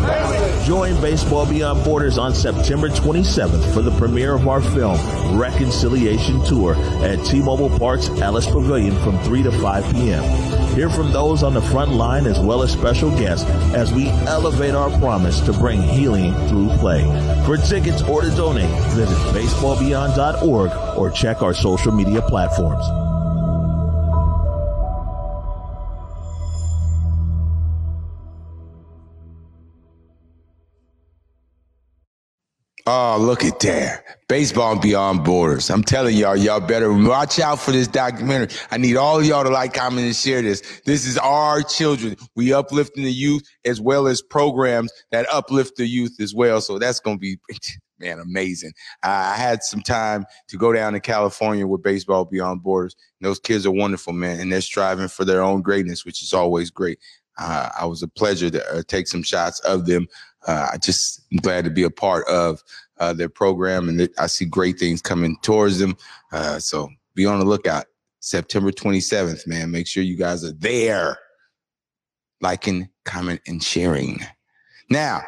Join 0.67 1.01
Baseball 1.01 1.47
Beyond 1.47 1.85
Borders 1.85 2.19
on 2.19 2.35
September 2.35 2.89
27th 2.89 3.73
for 3.73 3.83
the 3.83 3.91
premiere 3.93 4.35
of 4.35 4.49
our 4.49 4.61
film, 4.61 4.99
Reconciliation 5.39 6.45
Tour, 6.45 6.75
at 7.05 7.25
T-Mobile 7.25 7.79
Park's 7.79 8.09
Ellis 8.21 8.47
Pavilion 8.47 8.97
from 9.03 9.19
3 9.21 9.43
to 9.45 9.53
5 9.53 9.93
p.m. 9.93 10.59
Hear 10.75 10.91
from 10.91 11.11
those 11.13 11.43
on 11.43 11.55
the 11.55 11.63
front 11.63 11.93
line 11.93 12.27
as 12.27 12.39
well 12.39 12.63
as 12.63 12.71
special 12.71 13.11
guests 13.11 13.49
as 13.75 13.93
we 13.93 14.09
elevate 14.29 14.75
our 14.75 14.91
promise 14.99 15.41
to 15.41 15.53
bring 15.53 15.83
healing 15.83 16.35
through 16.49 16.69
play. 16.79 17.03
For 17.47 17.57
tickets 17.57 18.03
or 18.03 18.23
to 18.23 18.31
donate, 18.31 18.71
visit 18.93 19.17
baseballbeyond.org 19.35 20.97
or 20.97 21.11
check 21.11 21.43
our 21.43 21.55
social 21.55 21.93
media 21.93 22.23
platforms. 22.23 23.08
Oh, 32.91 33.19
look 33.21 33.45
at 33.45 33.61
there. 33.61 34.03
Baseball 34.31 34.79
beyond 34.79 35.23
borders. 35.23 35.69
I'm 35.69 35.83
telling 35.83 36.17
y'all, 36.17 36.35
y'all 36.35 36.59
better 36.59 36.91
watch 36.91 37.39
out 37.39 37.59
for 37.59 37.71
this 37.71 37.87
documentary. 37.87 38.57
I 38.71 38.79
need 38.79 38.97
all 38.97 39.23
y'all 39.23 39.45
to 39.45 39.51
like, 39.51 39.75
comment, 39.75 40.07
and 40.07 40.17
share 40.17 40.41
this. 40.41 40.81
This 40.87 41.05
is 41.05 41.19
our 41.19 41.61
children. 41.61 42.17
We 42.35 42.55
uplifting 42.55 43.05
the 43.05 43.13
youth 43.13 43.43
as 43.67 43.79
well 43.79 44.07
as 44.07 44.23
programs 44.23 44.91
that 45.13 45.27
uplift 45.31 45.77
the 45.77 45.87
youth 45.87 46.17
as 46.19 46.35
well. 46.35 46.63
So 46.63 46.79
that's 46.79 46.99
going 46.99 47.19
to 47.19 47.21
be, 47.21 47.37
man, 47.99 48.21
amazing. 48.21 48.73
I 49.03 49.35
had 49.35 49.63
some 49.63 49.83
time 49.83 50.25
to 50.49 50.57
go 50.57 50.73
down 50.73 50.95
to 50.95 51.01
California 51.01 51.67
with 51.67 51.83
Baseball 51.83 52.25
Beyond 52.25 52.63
Borders. 52.63 52.97
And 53.21 53.29
those 53.29 53.39
kids 53.39 53.67
are 53.67 53.71
wonderful, 53.71 54.15
man. 54.15 54.41
And 54.41 54.51
they're 54.51 54.63
striving 54.63 55.09
for 55.09 55.27
their 55.27 55.43
own 55.43 55.61
greatness, 55.61 56.07
which 56.07 56.23
is 56.23 56.33
always 56.33 56.71
great. 56.71 56.99
Uh, 57.39 57.71
I 57.79 57.87
was 57.87 58.03
a 58.03 58.09
pleasure 58.09 58.51
to 58.51 58.73
uh, 58.73 58.83
take 58.87 59.07
some 59.07 59.23
shots 59.23 59.61
of 59.61 59.87
them 59.87 60.09
uh, 60.47 60.71
I 60.73 60.79
just 60.79 61.27
am 61.33 61.39
glad 61.39 61.65
to 61.65 61.71
be 61.71 61.83
a 61.83 61.91
part 61.91 62.27
of 62.29 62.63
uh, 62.99 63.13
their 63.13 63.29
program, 63.29 63.89
and 63.89 64.09
I 64.19 64.29
see 64.29 64.45
great 64.45 64.79
things 64.79 65.03
coming 65.03 65.37
towards 65.43 65.79
them. 65.79 65.97
So 66.59 66.89
be 67.15 67.27
on 67.27 67.41
the 67.41 67.45
lookout. 67.45 67.87
September 68.21 68.71
27th, 68.71 69.47
man. 69.47 69.71
Make 69.71 69.87
sure 69.87 70.03
you 70.03 70.17
guys 70.17 70.45
are 70.45 70.53
there, 70.53 71.19
liking, 72.41 72.89
comment, 73.05 73.41
and 73.47 73.63
sharing. 73.63 74.21
Now, 74.91 75.23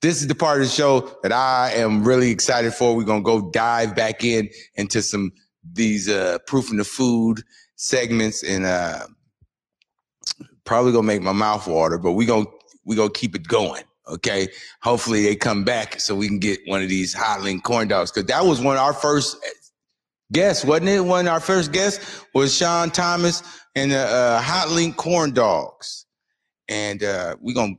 this 0.00 0.20
is 0.20 0.26
the 0.26 0.34
part 0.34 0.60
of 0.60 0.66
the 0.66 0.72
show 0.72 1.16
that 1.22 1.32
I 1.32 1.72
am 1.74 2.02
really 2.04 2.30
excited 2.30 2.74
for. 2.74 2.96
We're 2.96 3.04
gonna 3.04 3.22
go 3.22 3.50
dive 3.50 3.94
back 3.94 4.24
in 4.24 4.48
into 4.74 5.02
some 5.02 5.32
these 5.72 6.08
uh 6.08 6.38
proofing 6.46 6.78
the 6.78 6.84
food 6.84 7.42
segments 7.76 8.42
and 8.42 8.64
uh 8.64 9.06
probably 10.64 10.92
gonna 10.92 11.06
make 11.06 11.22
my 11.22 11.32
mouth 11.32 11.66
water, 11.66 11.98
but 11.98 12.12
we 12.12 12.26
gonna 12.26 12.46
we 12.84 12.96
gonna 12.96 13.10
keep 13.10 13.34
it 13.34 13.46
going. 13.46 13.82
Okay. 14.08 14.48
Hopefully 14.82 15.22
they 15.22 15.36
come 15.36 15.64
back 15.64 16.00
so 16.00 16.14
we 16.14 16.26
can 16.28 16.38
get 16.38 16.60
one 16.66 16.82
of 16.82 16.88
these 16.88 17.14
hot 17.14 17.42
link 17.42 17.62
corn 17.62 17.88
dogs. 17.88 18.10
Cause 18.10 18.24
that 18.24 18.44
was 18.44 18.60
one 18.60 18.76
of 18.76 18.82
our 18.82 18.92
first 18.92 19.36
guests, 20.32 20.64
wasn't 20.64 20.88
it? 20.88 21.00
One 21.00 21.26
of 21.26 21.32
our 21.32 21.40
first 21.40 21.72
guests 21.72 22.24
was 22.34 22.54
Sean 22.54 22.90
Thomas 22.90 23.42
and 23.74 23.92
the 23.92 23.98
uh, 23.98 24.40
hot 24.40 24.70
link 24.70 24.96
corn 24.96 25.32
dogs. 25.32 26.06
And 26.68 27.02
uh, 27.02 27.36
we're 27.40 27.54
to 27.54 27.76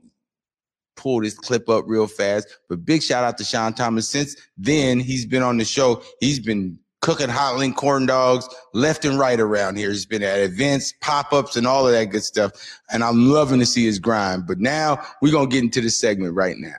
pull 0.96 1.22
this 1.22 1.38
clip 1.38 1.68
up 1.70 1.86
real 1.88 2.08
fast. 2.08 2.60
But 2.70 2.86
big 2.86 3.02
shout 3.02 3.24
out 3.24 3.38
to 3.40 3.44
Sean 3.44 3.74
Thomas. 3.74 4.08
Since 4.08 4.36
then, 4.58 5.00
he's 5.00 5.26
been 5.26 5.44
on 5.44 5.58
the 5.58 5.66
show. 5.66 6.04
He's 6.20 6.40
been 6.40 6.80
cooking 7.04 7.28
hot 7.28 7.58
link 7.58 7.76
corn 7.76 8.06
dogs 8.06 8.48
left 8.74 9.04
and 9.04 9.20
right 9.20 9.40
around 9.40 9.76
here. 9.76 9.92
He's 9.92 10.06
been 10.06 10.24
at 10.24 10.40
events, 10.40 10.94
pop-ups, 11.02 11.58
and 11.58 11.68
all 11.68 11.86
of 11.86 11.92
that 11.92 12.06
good 12.06 12.24
stuff. 12.24 12.54
And 12.92 13.04
I'm 13.04 13.30
loving 13.30 13.60
to 13.60 13.66
see 13.66 13.86
his 13.86 14.00
grind. 14.00 14.48
But 14.48 14.60
now 14.60 15.06
we're 15.22 15.34
gonna 15.34 15.48
get 15.48 15.64
into 15.64 15.82
the 15.82 15.90
segment 15.90 16.34
right 16.34 16.56
now. 16.58 16.78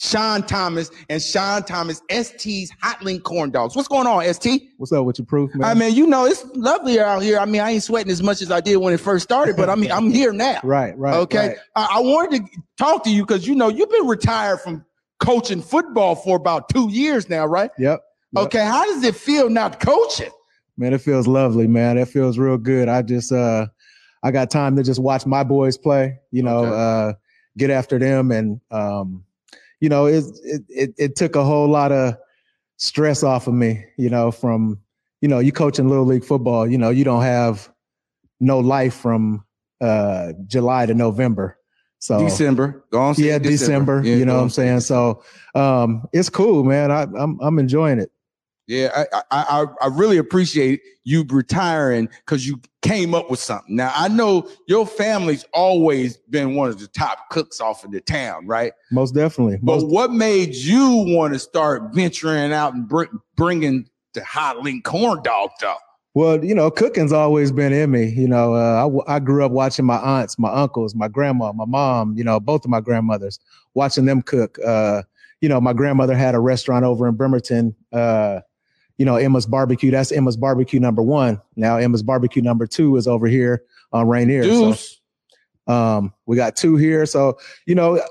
Sean 0.00 0.42
Thomas 0.42 0.90
and 1.10 1.20
Sean 1.20 1.62
Thomas 1.64 2.00
ST's 2.10 2.70
Hot 2.82 3.02
Link 3.02 3.22
Corn 3.24 3.50
Dogs. 3.50 3.76
What's 3.76 3.88
going 3.88 4.06
on, 4.06 4.32
ST? 4.32 4.70
What's 4.78 4.92
up 4.92 5.04
with 5.04 5.18
your 5.18 5.26
proof, 5.26 5.54
man? 5.54 5.68
I 5.68 5.74
mean, 5.74 5.94
you 5.94 6.06
know, 6.06 6.24
it's 6.24 6.46
lovely 6.54 7.00
out 7.00 7.20
here. 7.20 7.38
I 7.38 7.44
mean, 7.44 7.60
I 7.60 7.72
ain't 7.72 7.82
sweating 7.82 8.10
as 8.10 8.22
much 8.22 8.40
as 8.40 8.50
I 8.50 8.60
did 8.60 8.76
when 8.76 8.94
it 8.94 9.00
first 9.00 9.24
started, 9.24 9.56
but 9.56 9.68
I 9.68 9.74
mean, 9.74 9.90
I'm 9.90 10.10
here 10.10 10.32
now. 10.32 10.60
right, 10.64 10.96
right. 10.96 11.14
Okay. 11.14 11.48
Right. 11.48 11.56
I, 11.74 11.88
I 11.96 12.00
wanted 12.00 12.46
to 12.46 12.62
talk 12.78 13.04
to 13.04 13.10
you 13.10 13.26
because 13.26 13.46
you 13.46 13.56
know 13.56 13.68
you've 13.68 13.90
been 13.90 14.06
retired 14.06 14.60
from 14.60 14.86
coaching 15.18 15.60
football 15.60 16.14
for 16.14 16.36
about 16.36 16.68
two 16.68 16.88
years 16.90 17.28
now, 17.28 17.44
right? 17.44 17.72
Yep. 17.76 18.04
Yep. 18.32 18.44
Okay, 18.46 18.64
how 18.64 18.84
does 18.84 19.02
it 19.04 19.16
feel 19.16 19.48
not 19.48 19.80
coaching? 19.80 20.30
Man, 20.76 20.92
it 20.92 21.00
feels 21.00 21.26
lovely, 21.26 21.66
man. 21.66 21.98
It 21.98 22.08
feels 22.08 22.38
real 22.38 22.58
good. 22.58 22.88
I 22.88 23.02
just 23.02 23.32
uh 23.32 23.66
I 24.22 24.30
got 24.30 24.50
time 24.50 24.76
to 24.76 24.82
just 24.82 25.00
watch 25.00 25.26
my 25.26 25.44
boys 25.44 25.76
play, 25.78 26.18
you 26.30 26.42
know, 26.42 26.58
Okay. 26.66 26.76
uh 26.76 27.12
get 27.56 27.70
after 27.70 27.98
them 27.98 28.30
and 28.30 28.60
um 28.70 29.24
you 29.80 29.88
know, 29.88 30.06
it, 30.06 30.24
it 30.44 30.62
it 30.68 30.94
it 30.98 31.16
took 31.16 31.36
a 31.36 31.44
whole 31.44 31.68
lot 31.68 31.90
of 31.92 32.16
stress 32.76 33.22
off 33.22 33.46
of 33.46 33.54
me, 33.54 33.84
you 33.96 34.10
know, 34.10 34.30
from 34.30 34.80
you 35.20 35.28
know, 35.28 35.38
you 35.40 35.50
coaching 35.50 35.88
little 35.88 36.04
league 36.04 36.24
football, 36.24 36.66
you 36.66 36.78
know, 36.78 36.90
you 36.90 37.02
don't 37.04 37.22
have 37.22 37.72
no 38.40 38.58
life 38.60 38.94
from 38.94 39.44
uh 39.80 40.32
July 40.46 40.86
to 40.86 40.94
November. 40.94 41.56
So 41.98 42.18
December. 42.20 42.84
Go 42.92 43.00
on. 43.00 43.14
yeah, 43.18 43.38
December, 43.38 44.02
Yeah, 44.04 44.16
you 44.16 44.24
know 44.24 44.36
what 44.36 44.42
I'm 44.42 44.50
saying? 44.50 44.80
So 44.80 45.22
um 45.56 46.06
it's 46.12 46.28
cool, 46.28 46.62
man. 46.62 46.92
I 46.92 47.02
I'm 47.18 47.40
I'm 47.40 47.58
enjoying 47.58 47.98
it. 47.98 48.12
Yeah, 48.68 49.04
I, 49.12 49.22
I 49.30 49.66
I 49.80 49.86
really 49.86 50.18
appreciate 50.18 50.82
you 51.02 51.24
retiring 51.26 52.06
because 52.26 52.46
you 52.46 52.60
came 52.82 53.14
up 53.14 53.30
with 53.30 53.40
something. 53.40 53.74
Now 53.74 53.90
I 53.96 54.08
know 54.08 54.46
your 54.66 54.86
family's 54.86 55.46
always 55.54 56.18
been 56.18 56.54
one 56.54 56.68
of 56.68 56.78
the 56.78 56.86
top 56.88 57.30
cooks 57.30 57.62
off 57.62 57.82
of 57.82 57.92
the 57.92 58.02
town, 58.02 58.46
right? 58.46 58.74
Most 58.92 59.14
definitely. 59.14 59.58
But 59.62 59.86
what 59.86 60.12
made 60.12 60.54
you 60.54 61.06
want 61.08 61.32
to 61.32 61.38
start 61.38 61.94
venturing 61.94 62.52
out 62.52 62.74
and 62.74 62.86
br- 62.86 63.04
bringing 63.36 63.88
the 64.12 64.22
hot 64.22 64.58
link 64.58 64.84
corn 64.84 65.22
dog 65.22 65.48
though? 65.62 65.76
Well, 66.12 66.44
you 66.44 66.54
know, 66.54 66.70
cooking's 66.70 67.12
always 67.12 67.50
been 67.50 67.72
in 67.72 67.90
me. 67.90 68.08
You 68.08 68.28
know, 68.28 68.54
uh, 68.54 68.86
I, 69.08 69.16
I 69.16 69.18
grew 69.18 69.46
up 69.46 69.52
watching 69.52 69.86
my 69.86 69.96
aunts, 69.96 70.38
my 70.38 70.52
uncles, 70.52 70.94
my 70.94 71.08
grandma, 71.08 71.52
my 71.52 71.64
mom. 71.64 72.18
You 72.18 72.24
know, 72.24 72.38
both 72.38 72.66
of 72.66 72.70
my 72.70 72.80
grandmothers, 72.80 73.38
watching 73.72 74.04
them 74.04 74.20
cook. 74.20 74.58
Uh, 74.62 75.04
you 75.40 75.48
know, 75.48 75.58
my 75.58 75.72
grandmother 75.72 76.14
had 76.14 76.34
a 76.34 76.40
restaurant 76.40 76.84
over 76.84 77.08
in 77.08 77.14
Bremerton. 77.14 77.74
Uh, 77.92 78.40
you 78.98 79.04
know, 79.04 79.16
Emma's 79.16 79.46
Barbecue. 79.46 79.90
That's 79.90 80.12
Emma's 80.12 80.36
Barbecue 80.36 80.80
number 80.80 81.02
one. 81.02 81.40
Now 81.56 81.76
Emma's 81.76 82.02
Barbecue 82.02 82.42
number 82.42 82.66
two 82.66 82.96
is 82.96 83.06
over 83.08 83.26
here 83.26 83.62
on 83.92 84.08
Rainier. 84.08 84.42
So, 84.44 84.50
Deuce. 84.50 85.00
um, 85.66 86.12
we 86.26 86.36
got 86.36 86.56
two 86.56 86.76
here. 86.76 87.06
So, 87.06 87.38
you 87.66 87.74
know, 87.74 88.02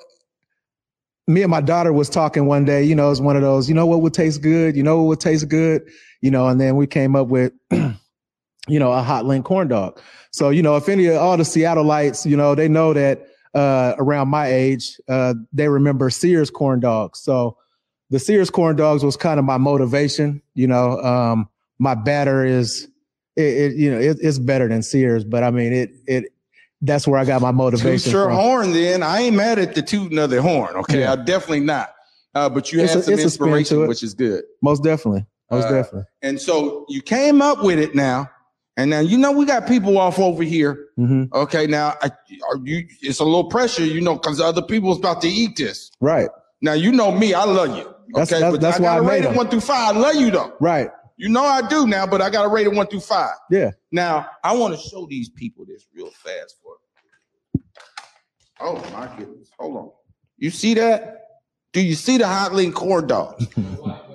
me 1.28 1.42
and 1.42 1.52
my 1.52 1.62
daughter 1.62 1.92
was 1.92 2.10
talking 2.10 2.46
one 2.46 2.64
day, 2.64 2.84
you 2.84 2.96
know, 2.96 3.12
it's 3.12 3.20
one 3.20 3.36
of 3.36 3.42
those, 3.42 3.68
you 3.68 3.76
know 3.76 3.86
what 3.86 4.02
would 4.02 4.14
taste 4.14 4.42
good? 4.42 4.78
You 4.78 4.84
know 4.84 4.98
what 4.98 5.08
would 5.08 5.20
taste 5.20 5.50
good? 5.50 5.84
You 6.22 6.32
know, 6.32 6.48
and 6.48 6.60
then 6.60 6.78
we 6.78 6.88
came 6.88 7.16
up 7.16 7.28
with, 7.28 7.52
you 7.72 8.80
know, 8.80 8.94
a 8.94 9.02
hot 9.02 9.26
link 9.26 9.46
corn 9.46 9.68
dog. 9.68 10.00
So, 10.32 10.50
you 10.50 10.62
know, 10.64 10.78
if 10.78 10.88
any 10.88 11.08
of 11.08 11.18
all 11.18 11.36
the 11.36 11.44
Seattleites, 11.44 12.26
you 12.26 12.38
know, 12.38 12.56
they 12.56 12.70
know 12.70 12.94
that 12.94 13.28
uh 13.54 13.96
around 13.98 14.30
my 14.30 14.48
age, 14.48 15.00
uh, 15.10 15.34
they 15.52 15.68
remember 15.68 16.10
Sears 16.10 16.50
corn 16.50 16.80
dogs. 16.80 17.20
So 17.20 17.58
the 18.10 18.20
Sears 18.20 18.50
corn 18.50 18.76
dogs 18.76 19.04
was 19.04 19.18
kind 19.18 19.40
of 19.40 19.46
my 19.46 19.58
motivation, 19.58 20.42
you 20.54 20.68
know. 20.68 21.00
Um, 21.02 21.50
my 21.80 21.94
batter 21.96 22.46
is 22.46 22.88
it, 23.36 23.42
it 23.44 23.76
you 23.76 23.92
know, 23.92 24.00
it, 24.00 24.18
it's 24.22 24.40
better 24.40 24.68
than 24.68 24.82
Sears, 24.84 25.24
but 25.24 25.44
I 25.44 25.52
mean 25.52 25.74
it 25.74 25.92
it 26.08 26.26
that's 26.82 27.08
where 27.08 27.20
I 27.20 27.26
got 27.26 27.42
my 27.42 27.50
Toot 27.50 27.56
motivation 27.58 28.12
your 28.12 28.26
from. 28.28 28.36
horn 28.36 28.72
then. 28.74 29.02
I 29.04 29.22
ain't 29.22 29.36
mad 29.36 29.58
at 29.60 29.74
the 29.76 29.82
tooting 29.82 30.18
of 30.20 30.30
the 30.30 30.42
horn. 30.42 30.76
Okay, 30.78 31.02
Yeah. 31.02 31.14
I'm 31.14 31.26
definitely 31.26 31.62
not. 31.62 31.94
Uh, 32.36 32.48
but 32.50 32.72
you 32.72 32.82
It's 32.82 32.92
had 32.94 33.00
a- 33.00 33.04
some 33.04 33.14
it's 33.16 33.24
a 33.26 33.30
spin 33.32 33.48
to 33.48 33.54
inspiration, 33.56 33.88
which 33.88 34.04
is 34.04 34.14
good. 34.14 34.44
Most 34.62 34.84
definitely. 34.84 35.26
Most 35.50 35.66
Uh, 35.66 35.72
definitely. 35.72 36.04
And 36.22 36.40
so 36.40 36.86
you 36.88 37.02
came 37.02 37.42
up 37.42 37.64
with 37.64 37.80
it 37.80 37.96
now. 37.96 38.30
And 38.80 38.92
now 38.92 39.00
you 39.00 39.18
know 39.18 39.32
we 39.32 39.46
got 39.46 39.66
people 39.68 39.98
off 39.98 40.20
over 40.20 40.44
here. 40.44 40.86
hmm 40.98 41.24
Okay, 41.34 41.66
now 41.66 41.96
I, 42.04 42.12
are 42.48 42.58
you 42.64 42.86
it's 43.02 43.20
a 43.20 43.24
little 43.24 43.46
pressure, 43.46 43.84
you 43.84 44.02
know, 44.02 44.14
because 44.14 44.40
other 44.40 44.62
people's 44.62 45.00
about 45.00 45.20
to 45.24 45.28
eat 45.28 45.56
this. 45.58 45.90
Right. 46.00 46.30
Now 46.62 46.74
you 46.74 46.92
know 46.92 47.12
me, 47.12 47.34
I 47.34 47.44
love 47.44 47.70
you. 47.78 47.84
That's- 48.14 48.32
Okay, 48.32 48.40
that's- 48.40 48.52
but 48.52 48.62
that's 48.62 48.78
I 48.80 48.82
why 48.82 48.88
gotta 48.98 49.04
I 49.06 49.10
rate 49.10 49.20
made 49.22 49.26
it 49.28 49.30
'em. 49.32 49.36
one 49.36 49.50
through 49.50 49.62
five. 49.62 49.96
I 49.96 50.00
love 50.00 50.16
you 50.16 50.32
though. 50.32 50.54
Right. 50.60 50.90
You 51.18 51.30
know 51.30 51.44
I 51.44 51.68
do 51.68 51.88
now, 51.88 52.06
but 52.08 52.22
I 52.22 52.30
gotta 52.30 52.48
rate 52.50 52.68
it 52.68 52.74
one 52.74 52.88
through 52.88 53.00
five. 53.02 53.36
Yeah. 53.50 53.72
Now 53.92 54.28
I 54.44 54.56
want 54.56 54.76
to 54.76 54.80
show 54.80 55.08
these 55.10 55.30
people 55.30 55.66
this 55.66 55.88
real 55.94 56.10
fast 56.12 56.56
for. 56.62 56.74
Oh 58.60 58.76
my 58.94 59.08
goodness! 59.18 59.50
Hold 59.60 59.78
on. 59.78 59.90
You 60.38 60.50
see 60.50 60.74
that? 60.76 61.22
Do 61.74 61.82
you 61.82 61.94
see 61.96 62.18
the 62.18 62.26
hot 62.28 62.54
link 62.54 62.74
corn 62.74 63.06
dog? 63.08 63.44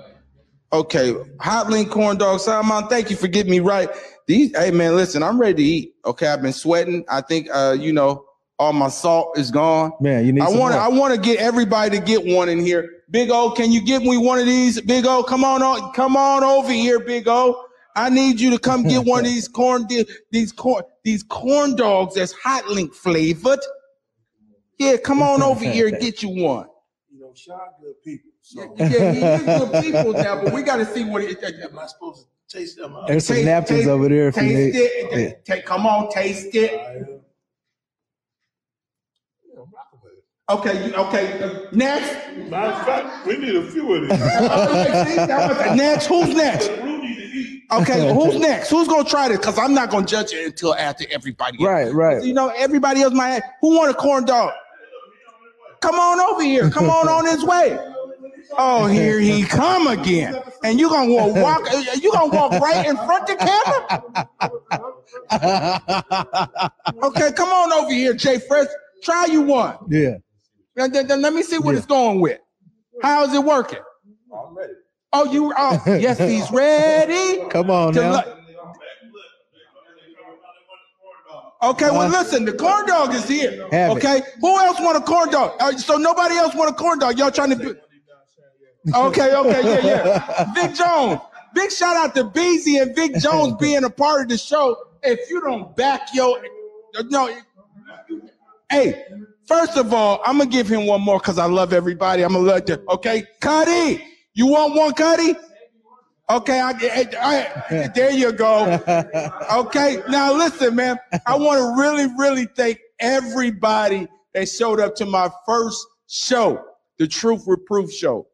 okay, 0.73 1.13
hot 1.39 1.69
link 1.69 1.89
corn 1.91 2.17
dog. 2.17 2.39
Simon, 2.39 2.87
thank 2.87 3.09
you 3.09 3.15
for 3.15 3.27
getting 3.27 3.51
me 3.51 3.59
right. 3.59 3.89
These, 4.27 4.55
hey 4.57 4.71
man, 4.71 4.95
listen, 4.95 5.23
I'm 5.23 5.39
ready 5.39 5.55
to 5.55 5.63
eat. 5.63 5.93
Okay, 6.05 6.27
I've 6.27 6.41
been 6.41 6.53
sweating. 6.53 7.05
I 7.09 7.21
think, 7.21 7.47
uh, 7.53 7.75
you 7.79 7.93
know, 7.93 8.25
all 8.63 8.73
my 8.73 8.87
salt 8.89 9.37
is 9.37 9.51
gone. 9.51 9.91
Man, 9.99 10.25
you 10.25 10.31
need 10.33 10.41
I 10.41 10.47
want 10.49 10.73
more. 10.73 10.81
I 10.81 10.87
want 10.87 11.13
to 11.13 11.19
get 11.19 11.39
everybody 11.39 11.97
to 11.97 12.03
get 12.03 12.25
one 12.25 12.47
in 12.49 12.59
here. 12.59 12.89
Big 13.11 13.29
O, 13.29 13.51
can 13.51 13.71
you 13.71 13.81
get 13.83 14.01
me 14.01 14.17
one 14.17 14.39
of 14.39 14.45
these? 14.45 14.79
Big 14.81 15.05
O, 15.05 15.21
come 15.23 15.43
on, 15.43 15.61
o- 15.61 15.91
come 15.93 16.15
on 16.15 16.43
over 16.43 16.71
here, 16.71 16.99
Big 16.99 17.27
O. 17.27 17.65
I 17.95 18.09
need 18.09 18.39
you 18.39 18.49
to 18.51 18.57
come 18.59 18.83
get 18.83 19.05
one 19.05 19.19
of 19.19 19.25
these 19.31 19.47
corn 19.47 19.85
di- 19.85 20.05
these 20.31 20.51
corn 20.51 20.83
these 21.03 21.21
corn 21.23 21.75
dogs 21.75 22.15
that's 22.15 22.31
hot 22.31 22.67
link 22.69 22.93
flavored. 22.93 23.59
Yeah, 24.79 24.97
come 24.97 25.21
on 25.21 25.43
over 25.43 25.63
here 25.63 25.87
and 25.89 25.99
get 25.99 26.23
you 26.23 26.29
one. 26.29 26.67
you 27.11 27.19
know, 27.19 27.31
Sean 27.35 27.59
good 27.81 28.01
people. 28.03 28.31
So 28.41 28.73
Yeah, 28.77 28.87
yeah, 28.89 29.11
he 29.11 29.21
is 29.21 29.43
good 29.59 29.83
people 29.83 30.13
now, 30.27 30.41
but 30.43 30.53
we 30.53 30.63
got 30.63 30.77
to 30.77 30.85
see 30.85 31.03
what 31.03 31.21
it. 31.23 31.41
am 31.43 31.77
I 31.77 31.85
supposed 31.85 32.25
to 32.49 32.57
taste 32.57 32.77
them? 32.77 32.95
out? 32.95 33.07
There's 33.07 33.27
some 33.27 33.43
napkins 33.45 33.79
taste- 33.81 33.89
over 33.89 34.09
there 34.09 34.29
if 34.29 34.35
you 34.37 34.41
Taste 34.41 34.75
need. 34.75 34.79
it. 34.81 35.19
Yeah. 35.47 35.55
Take, 35.55 35.65
come 35.65 35.85
on, 35.85 36.09
taste 36.09 36.55
it. 36.55 36.73
I 36.73 36.75
am. 36.95 37.21
Yeah, 39.45 39.61
I'm 39.61 39.71
rocking 39.71 39.99
with 40.03 40.13
it. 40.13 40.23
Okay, 40.49 40.87
you, 40.87 40.93
okay. 40.93 41.41
uh, 41.41 41.67
Next. 41.71 42.13
Matter 42.49 42.73
of 42.73 42.85
fact, 42.85 43.25
we 43.25 43.37
need 43.37 43.55
a 43.55 43.63
few 43.71 43.93
of 43.95 44.01
these. 44.01 44.19
next, 45.77 46.05
who's 46.07 46.35
next? 46.35 46.67
Brew 46.81 46.99
to 47.01 47.07
eat. 47.07 47.63
Okay, 47.71 48.13
who's 48.13 48.37
next? 48.37 48.69
Who's 48.69 48.87
gonna 48.89 49.07
try 49.07 49.29
this? 49.29 49.37
Because 49.37 49.57
I'm 49.57 49.73
not 49.73 49.89
gonna 49.89 50.05
judge 50.05 50.33
it 50.33 50.45
until 50.45 50.75
after 50.75 51.05
everybody. 51.09 51.57
else. 51.59 51.65
Right, 51.67 51.93
right. 51.93 52.23
You 52.23 52.33
know, 52.33 52.49
everybody 52.57 53.01
else 53.01 53.13
might. 53.13 53.29
Have, 53.29 53.43
who 53.61 53.77
want 53.77 53.89
a 53.91 53.93
corn 53.93 54.25
dog? 54.25 54.51
Come 55.79 55.95
on 55.95 56.19
over 56.19 56.43
here. 56.43 56.69
Come 56.69 56.89
on 56.89 57.07
on 57.07 57.25
his 57.25 57.43
way. 57.45 57.79
Oh, 58.57 58.85
here 58.85 59.19
he 59.19 59.43
come 59.45 59.87
again. 59.87 60.35
And 60.63 60.77
you 60.79 60.89
gonna 60.89 61.09
walk? 61.41 61.61
You 62.01 62.11
gonna 62.11 62.35
walk 62.35 62.51
right 62.61 62.85
in 62.85 62.95
front 62.97 63.29
of 63.29 63.37
the 63.39 63.45
camera? 63.45 64.29
Okay, 67.03 67.31
come 67.33 67.49
on 67.49 67.71
over 67.73 67.91
here, 67.93 68.13
Jay 68.13 68.39
Fresh. 68.39 68.67
Try 69.03 69.25
you 69.25 69.41
one. 69.41 69.77
Yeah. 69.89 70.17
And 70.77 70.93
then, 70.93 71.07
then 71.07 71.21
let 71.21 71.33
me 71.33 71.43
see 71.43 71.59
what 71.59 71.71
Yeah. 71.73 71.77
it's 71.77 71.85
going 71.85 72.19
with. 72.19 72.39
How 73.01 73.23
is 73.25 73.33
it 73.33 73.43
working? 73.43 73.79
I'm 74.33 74.55
ready. 74.57 74.73
Oh, 75.11 75.25
you? 75.31 75.53
Oh, 75.55 75.81
yes, 75.85 76.17
he's 76.17 76.49
ready. 76.51 77.47
Come 77.49 77.69
on 77.69 77.93
now. 77.93 78.13
lo- 78.13 78.37
Okay, 81.61 81.89
well, 81.89 82.09
listen, 82.09 82.43
the 82.43 82.51
corn 82.51 82.85
dog 82.87 83.13
is 83.13 83.25
here. 83.25 83.65
Have 83.71 83.91
it. 83.91 83.97
okay, 83.97 84.21
who 84.41 84.57
else 84.59 84.77
want 84.81 84.97
a 84.97 85.01
corn 85.01 85.29
dog? 85.29 85.53
Uh, 85.61 85.71
so 85.77 85.95
nobody 85.95 86.35
else 86.35 86.53
want 86.53 86.69
a 86.69 86.73
corn 86.73 86.99
dog. 86.99 87.17
Y'all 87.17 87.31
trying 87.31 87.51
to 87.51 87.55
do? 87.55 87.75
Okay, 88.93 89.33
okay, 89.33 89.61
yeah, 89.63 90.05
yeah. 90.05 90.53
Vic 90.55 90.75
Jones, 90.75 91.21
big 91.55 91.71
shout 91.71 91.95
out 91.95 92.13
to 92.15 92.25
Beezy 92.25 92.79
and 92.79 92.93
Vic 92.93 93.15
Jones 93.15 93.53
being 93.57 93.85
a 93.85 93.89
part 93.89 94.23
of 94.23 94.27
the 94.27 94.37
show. 94.37 94.75
If 95.01 95.29
you 95.29 95.39
don't 95.39 95.73
back 95.77 96.01
your, 96.13 96.43
no, 97.05 97.33
hey, 98.69 99.05
first 99.47 99.77
of 99.77 99.93
all, 99.93 100.21
I'm 100.25 100.37
gonna 100.37 100.49
give 100.49 100.67
him 100.67 100.85
one 100.85 101.01
more 101.01 101.19
because 101.19 101.37
I 101.37 101.45
love 101.45 101.73
everybody. 101.73 102.23
I'm 102.23 102.33
gonna 102.33 102.45
let 102.45 102.65
the 102.65 102.83
okay, 102.89 103.23
Cuddy. 103.41 104.03
You 104.33 104.47
want 104.47 104.75
one, 104.75 104.93
Cuddy? 104.93 105.35
Okay, 106.29 106.59
I, 106.59 106.71
I, 106.71 107.63
I- 107.69 107.87
there 107.89 108.11
you 108.11 108.31
go. 108.31 108.79
Okay, 109.53 110.01
now 110.09 110.33
listen, 110.33 110.75
man. 110.75 110.97
I 111.27 111.35
want 111.35 111.59
to 111.59 111.81
really, 111.81 112.07
really 112.17 112.47
thank 112.55 112.79
everybody 112.99 114.07
that 114.33 114.47
showed 114.49 114.79
up 114.79 114.95
to 114.95 115.05
my 115.05 115.29
first 115.45 115.85
show, 116.07 116.63
the 116.97 117.07
Truth 117.07 117.43
with 117.45 117.65
Proof 117.65 117.91
show. 117.91 118.27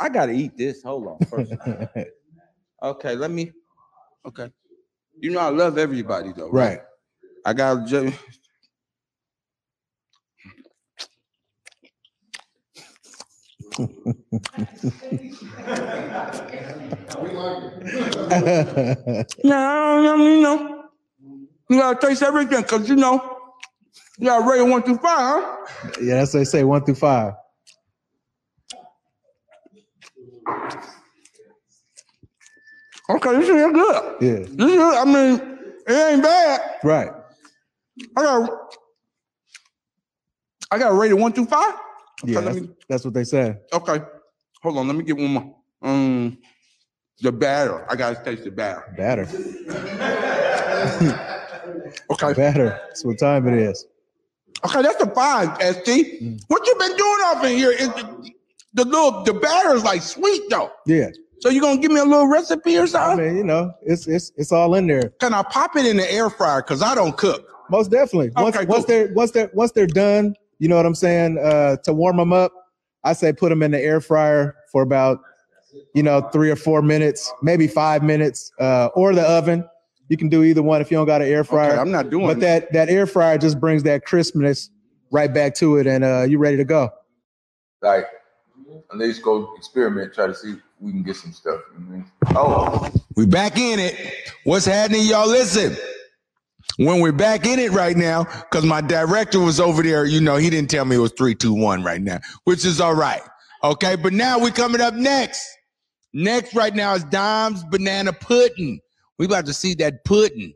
I 0.00 0.08
gotta 0.08 0.32
eat 0.32 0.56
this. 0.56 0.82
Hold 0.82 1.06
on. 1.08 1.18
First. 1.26 1.52
Okay, 2.82 3.14
let 3.14 3.30
me. 3.30 3.52
Okay, 4.26 4.50
you 5.20 5.30
know 5.30 5.38
I 5.40 5.50
love 5.50 5.78
everybody 5.78 6.32
though, 6.32 6.50
right? 6.50 6.78
Right. 6.78 6.80
I 7.46 7.52
got. 7.52 7.86
No, 19.44 20.02
no, 20.02 20.16
you 20.16 20.40
know, 20.42 20.84
you 21.70 21.78
gotta 21.78 22.06
taste 22.06 22.22
everything, 22.22 22.62
cause 22.64 22.88
you 22.88 22.96
know, 22.96 23.38
you 24.18 24.26
gotta 24.26 24.48
rate 24.50 24.60
it 24.60 24.68
one 24.70 24.82
through 24.82 24.98
five, 24.98 25.42
huh? 25.42 25.90
yeah, 26.02 26.14
that's 26.16 26.34
what 26.34 26.40
they 26.40 26.44
say. 26.44 26.64
One 26.64 26.84
through 26.84 26.96
five. 26.96 27.34
Okay, 33.10 33.32
this 33.36 33.48
is 33.48 33.72
good. 33.72 34.16
Yeah. 34.20 34.38
This 34.48 34.72
is, 34.72 34.80
I 34.80 35.04
mean, 35.04 35.58
it 35.86 36.12
ain't 36.12 36.22
bad. 36.22 36.60
Right. 36.82 37.10
I 38.16 38.22
got, 38.22 38.50
I 40.70 40.78
got 40.78 40.88
to 40.90 40.94
rate 40.94 41.12
one 41.14 41.32
through 41.32 41.46
five. 41.46 41.74
Okay, 42.22 42.32
Yeah. 42.32 42.40
That's, 42.40 42.60
me, 42.60 42.68
that's 42.88 43.04
what 43.04 43.14
they 43.14 43.24
said. 43.24 43.60
okay, 43.72 44.00
hold 44.62 44.78
on, 44.78 44.86
let 44.86 44.96
me 44.96 45.04
get 45.04 45.16
one 45.16 45.32
more. 45.32 45.56
Um, 45.82 46.38
the 47.20 47.32
batter. 47.32 47.86
I 47.90 47.96
gotta 47.96 48.22
taste 48.24 48.44
the 48.44 48.50
batter. 48.50 48.94
Batter. 48.96 49.26
Okay. 52.10 52.32
Batter. 52.34 52.80
That's 52.88 53.04
what 53.04 53.18
time 53.18 53.46
it 53.48 53.54
is. 53.54 53.86
Okay, 54.64 54.82
that's 54.82 55.02
a 55.02 55.10
five, 55.14 55.56
ST. 55.62 56.40
What 56.48 56.66
you 56.66 56.74
been 56.78 56.96
doing 56.96 57.18
up 57.26 57.44
in 57.44 57.56
here? 57.56 57.70
Is 57.70 57.88
the, 57.88 58.30
the 58.74 58.84
little 58.84 59.22
the 59.24 59.34
batter 59.34 59.74
is 59.74 59.84
like 59.84 60.02
sweet 60.02 60.42
though. 60.50 60.70
Yeah. 60.86 61.10
So 61.40 61.48
you 61.50 61.60
gonna 61.60 61.80
give 61.80 61.90
me 61.92 62.00
a 62.00 62.04
little 62.04 62.26
recipe 62.26 62.78
or 62.78 62.86
something? 62.86 63.24
I 63.24 63.28
mean, 63.28 63.36
you 63.36 63.44
know, 63.44 63.72
it's 63.82 64.06
it's 64.06 64.32
it's 64.36 64.52
all 64.52 64.74
in 64.74 64.86
there. 64.86 65.10
Can 65.20 65.34
I 65.34 65.42
pop 65.42 65.76
it 65.76 65.86
in 65.86 65.96
the 65.96 66.10
air 66.12 66.30
fryer? 66.30 66.62
Cause 66.62 66.82
I 66.82 66.94
don't 66.94 67.16
cook. 67.16 67.48
Most 67.70 67.90
definitely. 67.90 68.30
Once 68.36 68.56
Okay, 68.56 68.66
once 68.66 68.84
cool. 68.86 68.94
they're 68.94 69.12
once 69.14 69.30
they're 69.32 69.50
once 69.54 69.72
they're 69.72 69.86
done, 69.86 70.34
you 70.62 70.68
know 70.68 70.76
what 70.76 70.86
I'm 70.86 70.94
saying. 70.94 71.38
Uh, 71.38 71.76
to 71.78 71.92
warm 71.92 72.18
them 72.18 72.32
up, 72.32 72.52
I 73.02 73.14
say 73.14 73.32
put 73.32 73.48
them 73.48 73.64
in 73.64 73.72
the 73.72 73.80
air 73.80 74.00
fryer 74.00 74.54
for 74.70 74.82
about 74.82 75.18
you 75.92 76.04
know 76.04 76.20
three 76.20 76.50
or 76.50 76.56
four 76.56 76.82
minutes, 76.82 77.32
maybe 77.42 77.66
five 77.66 78.04
minutes, 78.04 78.52
uh, 78.60 78.88
or 78.94 79.12
the 79.12 79.28
oven. 79.28 79.68
You 80.06 80.16
can 80.16 80.28
do 80.28 80.44
either 80.44 80.62
one 80.62 80.80
if 80.80 80.88
you 80.88 80.96
don't 80.96 81.06
got 81.06 81.20
an 81.20 81.26
air 81.26 81.42
fryer. 81.42 81.72
Okay, 81.72 81.80
I'm 81.80 81.90
not 81.90 82.10
doing 82.10 82.28
but 82.28 82.38
that 82.40 82.72
that 82.74 82.88
air 82.88 83.08
fryer 83.08 83.38
just 83.38 83.58
brings 83.58 83.82
that 83.82 84.04
crispness 84.04 84.70
right 85.10 85.34
back 85.34 85.56
to 85.56 85.78
it, 85.78 85.88
and 85.88 86.04
uh, 86.04 86.26
you 86.28 86.38
ready 86.38 86.58
to 86.58 86.64
go. 86.64 86.90
Like, 87.80 88.06
at 88.92 88.98
least 88.98 89.24
go 89.24 89.52
experiment, 89.56 90.14
try 90.14 90.28
to 90.28 90.34
see 90.34 90.52
if 90.52 90.58
we 90.78 90.92
can 90.92 91.02
get 91.02 91.16
some 91.16 91.32
stuff. 91.32 91.60
You 91.74 91.80
know 91.80 91.86
I 91.88 91.92
mean? 91.92 92.12
Oh, 92.36 92.92
We 93.16 93.26
back 93.26 93.58
in 93.58 93.80
it. 93.80 94.14
What's 94.44 94.66
happening, 94.66 95.06
y'all? 95.06 95.26
Listen. 95.26 95.76
When 96.76 97.00
we're 97.00 97.12
back 97.12 97.46
in 97.46 97.58
it 97.58 97.72
right 97.72 97.96
now, 97.96 98.24
because 98.24 98.64
my 98.64 98.80
director 98.80 99.40
was 99.40 99.60
over 99.60 99.82
there, 99.82 100.04
you 100.04 100.20
know, 100.20 100.36
he 100.36 100.50
didn't 100.50 100.70
tell 100.70 100.84
me 100.84 100.96
it 100.96 101.00
was 101.00 101.12
three, 101.12 101.34
two, 101.34 101.54
one 101.54 101.82
right 101.82 102.00
now, 102.00 102.20
which 102.44 102.64
is 102.64 102.80
all 102.80 102.94
right. 102.94 103.22
Okay, 103.64 103.96
but 103.96 104.12
now 104.12 104.38
we 104.38 104.50
coming 104.50 104.80
up 104.80 104.94
next. 104.94 105.46
Next 106.12 106.54
right 106.54 106.74
now 106.74 106.94
is 106.94 107.04
Dom's 107.04 107.64
banana 107.64 108.12
pudding. 108.12 108.80
We 109.18 109.26
about 109.26 109.46
to 109.46 109.54
see 109.54 109.74
that 109.74 110.04
pudding. 110.04 110.52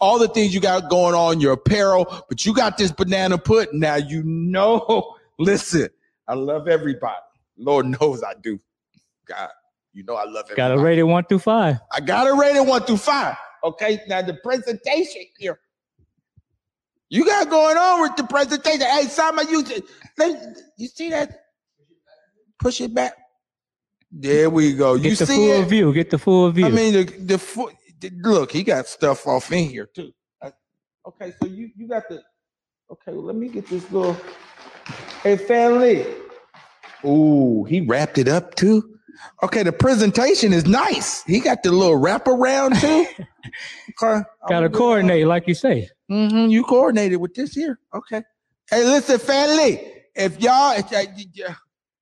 All 0.00 0.18
the 0.18 0.28
things 0.28 0.54
you 0.54 0.60
got 0.60 0.90
going 0.90 1.14
on, 1.14 1.40
your 1.40 1.52
apparel, 1.52 2.24
but 2.28 2.44
you 2.44 2.54
got 2.54 2.76
this 2.76 2.90
banana 2.90 3.38
pudding. 3.38 3.80
Now 3.80 3.96
you 3.96 4.22
know, 4.24 5.16
listen, 5.38 5.88
I 6.26 6.34
love 6.34 6.68
everybody. 6.68 7.14
Lord 7.56 7.86
knows 7.86 8.22
I 8.22 8.34
do. 8.42 8.58
God, 9.26 9.50
you 9.92 10.02
know 10.04 10.14
I 10.14 10.24
love 10.24 10.46
everybody. 10.46 10.56
Got 10.56 10.72
a 10.72 10.78
rating 10.78 11.08
one 11.08 11.24
through 11.24 11.40
five. 11.40 11.78
I 11.92 12.00
got 12.00 12.26
a 12.26 12.34
rating 12.34 12.66
one 12.66 12.82
through 12.82 12.96
five. 12.96 13.36
Okay, 13.64 14.00
now 14.08 14.22
the 14.22 14.34
presentation 14.34 15.22
here. 15.38 15.58
You 17.08 17.24
got 17.26 17.50
going 17.50 17.76
on 17.76 18.00
with 18.02 18.16
the 18.16 18.24
presentation. 18.24 18.80
Hey, 18.80 19.04
Simon, 19.04 19.46
you 19.50 19.64
you 20.78 20.88
see 20.88 21.10
that? 21.10 21.44
Push 22.58 22.80
it 22.80 22.94
back. 22.94 23.14
There 24.10 24.50
we 24.50 24.74
go. 24.74 24.96
Get 24.96 25.10
you 25.10 25.16
the 25.16 25.26
see 25.26 25.36
full 25.36 25.62
it? 25.62 25.68
view. 25.68 25.92
Get 25.92 26.10
the 26.10 26.18
full 26.18 26.50
view. 26.50 26.66
I 26.66 26.70
mean, 26.70 26.92
the 26.92 27.04
the 27.04 27.38
the- 28.00 28.10
look, 28.28 28.52
he 28.52 28.62
got 28.62 28.86
stuff 28.86 29.26
off 29.26 29.52
in 29.52 29.68
here 29.68 29.86
too. 29.86 30.12
Uh, 30.40 30.50
Okay, 31.06 31.32
so 31.40 31.46
you 31.48 31.70
you 31.76 31.88
got 31.88 32.08
the. 32.08 32.22
Okay, 32.90 33.12
well, 33.12 33.22
let 33.24 33.36
me 33.36 33.48
get 33.48 33.66
this 33.68 33.90
little. 33.90 34.16
Hey, 35.22 35.36
family. 35.36 36.04
Ooh, 37.04 37.64
he 37.64 37.80
wrapped 37.80 38.18
it 38.18 38.28
up 38.28 38.54
too. 38.54 38.98
Okay, 39.42 39.62
the 39.62 39.72
presentation 39.72 40.52
is 40.52 40.66
nice. 40.66 41.22
He 41.24 41.40
got 41.40 41.62
the 41.62 41.72
little 41.72 41.96
wrap 41.96 42.26
around 42.28 42.76
too. 42.76 43.06
Okay, 44.00 44.22
Got 44.48 44.60
to 44.60 44.70
coordinate, 44.70 45.26
like 45.26 45.48
you 45.48 45.54
say. 45.54 45.88
Mm-hmm. 46.08 46.48
You 46.50 46.62
coordinated 46.62 47.20
with 47.20 47.34
this 47.34 47.52
here. 47.52 47.80
Okay. 47.92 48.22
Hey, 48.70 48.84
listen, 48.84 49.18
family. 49.18 49.94
If 50.14 50.40
y'all, 50.40 50.78
if, 50.78 50.92
uh, 50.92 51.10
yeah, 51.32 51.54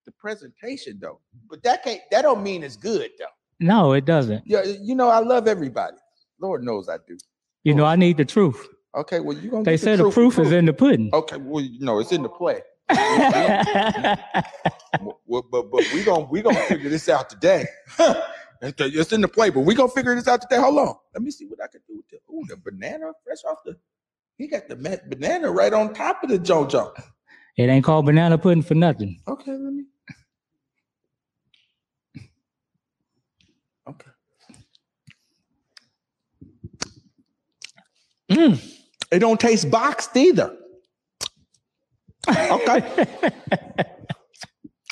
the 0.04 0.12
presentation 0.12 0.98
though, 1.00 1.20
but 1.48 1.62
that 1.62 1.82
can't. 1.82 2.00
That 2.10 2.22
don't 2.22 2.42
mean 2.42 2.62
it's 2.62 2.76
good 2.76 3.10
though. 3.18 3.24
No, 3.58 3.92
it 3.92 4.04
doesn't. 4.04 4.42
Yeah, 4.46 4.64
you 4.64 4.94
know, 4.94 5.08
I 5.08 5.20
love 5.20 5.48
everybody. 5.48 5.96
Lord 6.40 6.62
knows 6.62 6.88
I 6.88 6.96
do. 7.06 7.16
You 7.64 7.74
know, 7.74 7.84
I 7.84 7.96
need 7.96 8.16
the 8.16 8.24
truth. 8.24 8.68
Okay, 8.94 9.20
well, 9.20 9.36
you 9.36 9.50
gonna. 9.50 9.64
They 9.64 9.72
get 9.72 9.80
say 9.80 9.96
the 9.96 10.04
truth 10.04 10.14
proof 10.14 10.38
and 10.38 10.46
is 10.46 10.52
in 10.52 10.64
the 10.66 10.72
pudding. 10.72 11.10
Okay, 11.12 11.36
well, 11.36 11.64
you 11.64 11.84
know, 11.84 12.00
it's 12.00 12.12
in 12.12 12.22
the 12.22 12.28
play. 12.28 12.60
Well, 15.30 15.46
but 15.48 15.70
but 15.70 15.88
we 15.94 16.02
gonna 16.02 16.24
we 16.24 16.42
gonna 16.42 16.58
figure 16.62 16.90
this 16.90 17.08
out 17.08 17.30
today. 17.30 17.64
It's 18.62 19.10
in 19.14 19.22
the 19.22 19.28
play, 19.28 19.48
but 19.48 19.60
we 19.60 19.74
gonna 19.74 19.88
figure 19.88 20.14
this 20.14 20.28
out 20.28 20.42
today. 20.42 20.58
Hold 20.58 20.78
on, 20.80 20.94
let 21.14 21.22
me 21.22 21.30
see 21.30 21.46
what 21.46 21.60
I 21.64 21.66
can 21.66 21.80
do 21.88 21.96
with 21.96 22.08
the 22.10 22.18
ooh 22.30 22.44
the 22.46 22.58
banana 22.58 23.10
fresh 23.24 23.38
off 23.48 23.56
the. 23.64 23.74
He 24.36 24.48
got 24.48 24.68
the 24.68 24.76
banana 24.76 25.50
right 25.50 25.72
on 25.72 25.94
top 25.94 26.22
of 26.22 26.28
the 26.28 26.38
JoJo. 26.38 26.92
it 27.56 27.62
ain't 27.70 27.82
called 27.86 28.04
banana 28.04 28.36
pudding 28.36 28.62
for 28.62 28.74
nothing. 28.74 29.18
Okay, 29.26 29.52
let 29.52 29.72
me. 29.72 29.84
Okay. 33.88 34.10
Mm, 38.30 38.76
it 39.10 39.20
don't 39.20 39.40
taste 39.40 39.70
boxed 39.70 40.14
either. 40.16 40.54
Okay. 42.28 43.06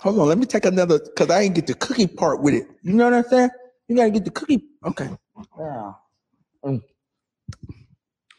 Hold 0.02 0.18
on, 0.20 0.28
let 0.28 0.38
me 0.38 0.46
take 0.46 0.64
another 0.64 0.98
because 1.00 1.28
I 1.30 1.40
ain't 1.42 1.54
get 1.54 1.66
the 1.66 1.74
cookie 1.74 2.06
part 2.06 2.40
with 2.40 2.54
it. 2.54 2.66
You 2.82 2.92
know 2.94 3.04
what 3.04 3.14
I'm 3.14 3.24
saying? 3.24 3.50
You 3.88 3.96
gotta 3.96 4.10
get 4.10 4.24
the 4.24 4.30
cookie. 4.30 4.64
Okay. 4.84 5.08
Yeah. 5.58 5.92
Mm. 6.64 6.82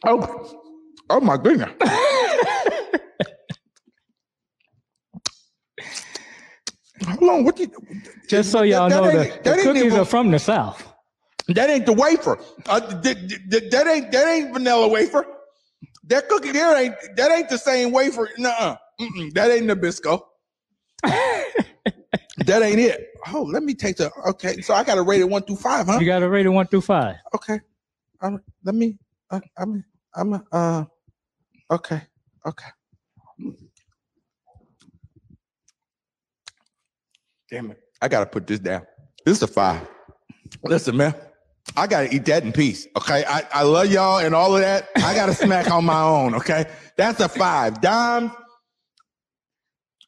Oh, 0.06 0.58
oh 1.10 1.20
my 1.20 1.36
goodness. 1.38 1.70
Hold 7.08 7.30
on, 7.32 7.44
what 7.46 7.60
you? 7.60 7.72
Just 8.28 8.52
so 8.52 8.64
y'all 8.64 8.90
that 8.90 9.02
know, 9.04 9.10
ain't- 9.10 9.44
the, 9.44 9.52
the 9.52 9.62
cookies 9.64 9.84
even- 9.86 10.00
are 10.00 10.06
from 10.06 10.32
the 10.32 10.40
South. 10.40 10.86
That 11.50 11.70
ain't 11.72 11.88
the 11.88 11.94
wafer. 11.94 12.38
Uh, 12.68 12.80
th- 13.02 13.18
th- 13.28 13.42
th- 13.50 13.72
that 13.72 13.88
ain't 13.88 14.12
that 14.12 14.28
ain't 14.28 14.54
vanilla 14.54 14.88
wafer. 14.88 15.26
That 16.04 16.30
cookie 16.30 16.52
there 16.52 16.78
ain't 16.78 16.94
that 17.16 17.32
ain't 17.32 17.50
the 17.50 17.58
same 17.58 17.92
wafer. 17.92 18.30
Nuh-uh. 18.38 18.76
Mm-mm. 19.02 19.34
That 19.34 19.50
ain't 19.50 19.66
Nabisco. 19.66 20.22
that 22.50 22.62
ain't 22.64 22.80
it. 22.80 23.10
Oh, 23.28 23.44
let 23.44 23.64
me 23.64 23.74
take 23.74 23.98
the. 23.98 24.12
Okay, 24.28 24.62
so 24.62 24.74
I 24.74 24.84
got 24.84 24.96
to 24.96 25.04
rate 25.04 25.22
it 25.22 25.30
one 25.30 25.44
through 25.44 25.58
five, 25.58 25.86
huh? 25.88 26.00
You 26.00 26.06
got 26.06 26.20
to 26.20 26.30
rate 26.30 26.46
it 26.46 26.50
one 26.50 26.68
through 26.68 26.82
five. 26.82 27.16
Okay. 27.36 27.60
Um, 28.22 28.42
let 28.64 28.76
me. 28.76 28.98
Uh, 29.30 29.40
I'm. 29.58 29.86
I'm. 30.16 30.44
Uh. 30.52 30.86
Okay. 31.72 32.02
Okay. 32.46 32.68
Damn 37.52 37.72
it! 37.72 37.80
I 38.02 38.08
gotta 38.08 38.26
put 38.26 38.46
this 38.46 38.60
down. 38.60 38.86
This 39.26 39.38
is 39.38 39.44
a 39.44 39.48
five. 39.48 39.88
Listen, 40.64 40.98
man. 40.98 41.14
I 41.78 41.88
gotta 41.88 42.14
eat 42.14 42.26
that 42.26 42.44
in 42.44 42.52
peace. 42.52 42.88
Okay. 42.98 43.24
I, 43.28 43.44
I 43.54 43.64
love 43.64 43.92
y'all 43.92 44.20
and 44.20 44.34
all 44.34 44.56
of 44.56 44.62
that. 44.62 44.90
I 44.96 45.14
gotta 45.14 45.34
smack 45.46 45.70
on 45.70 45.86
my 45.86 46.02
own. 46.02 46.36
Okay. 46.36 46.66
That's 46.98 47.20
a 47.20 47.30
five. 47.30 47.82
Don. 47.82 48.32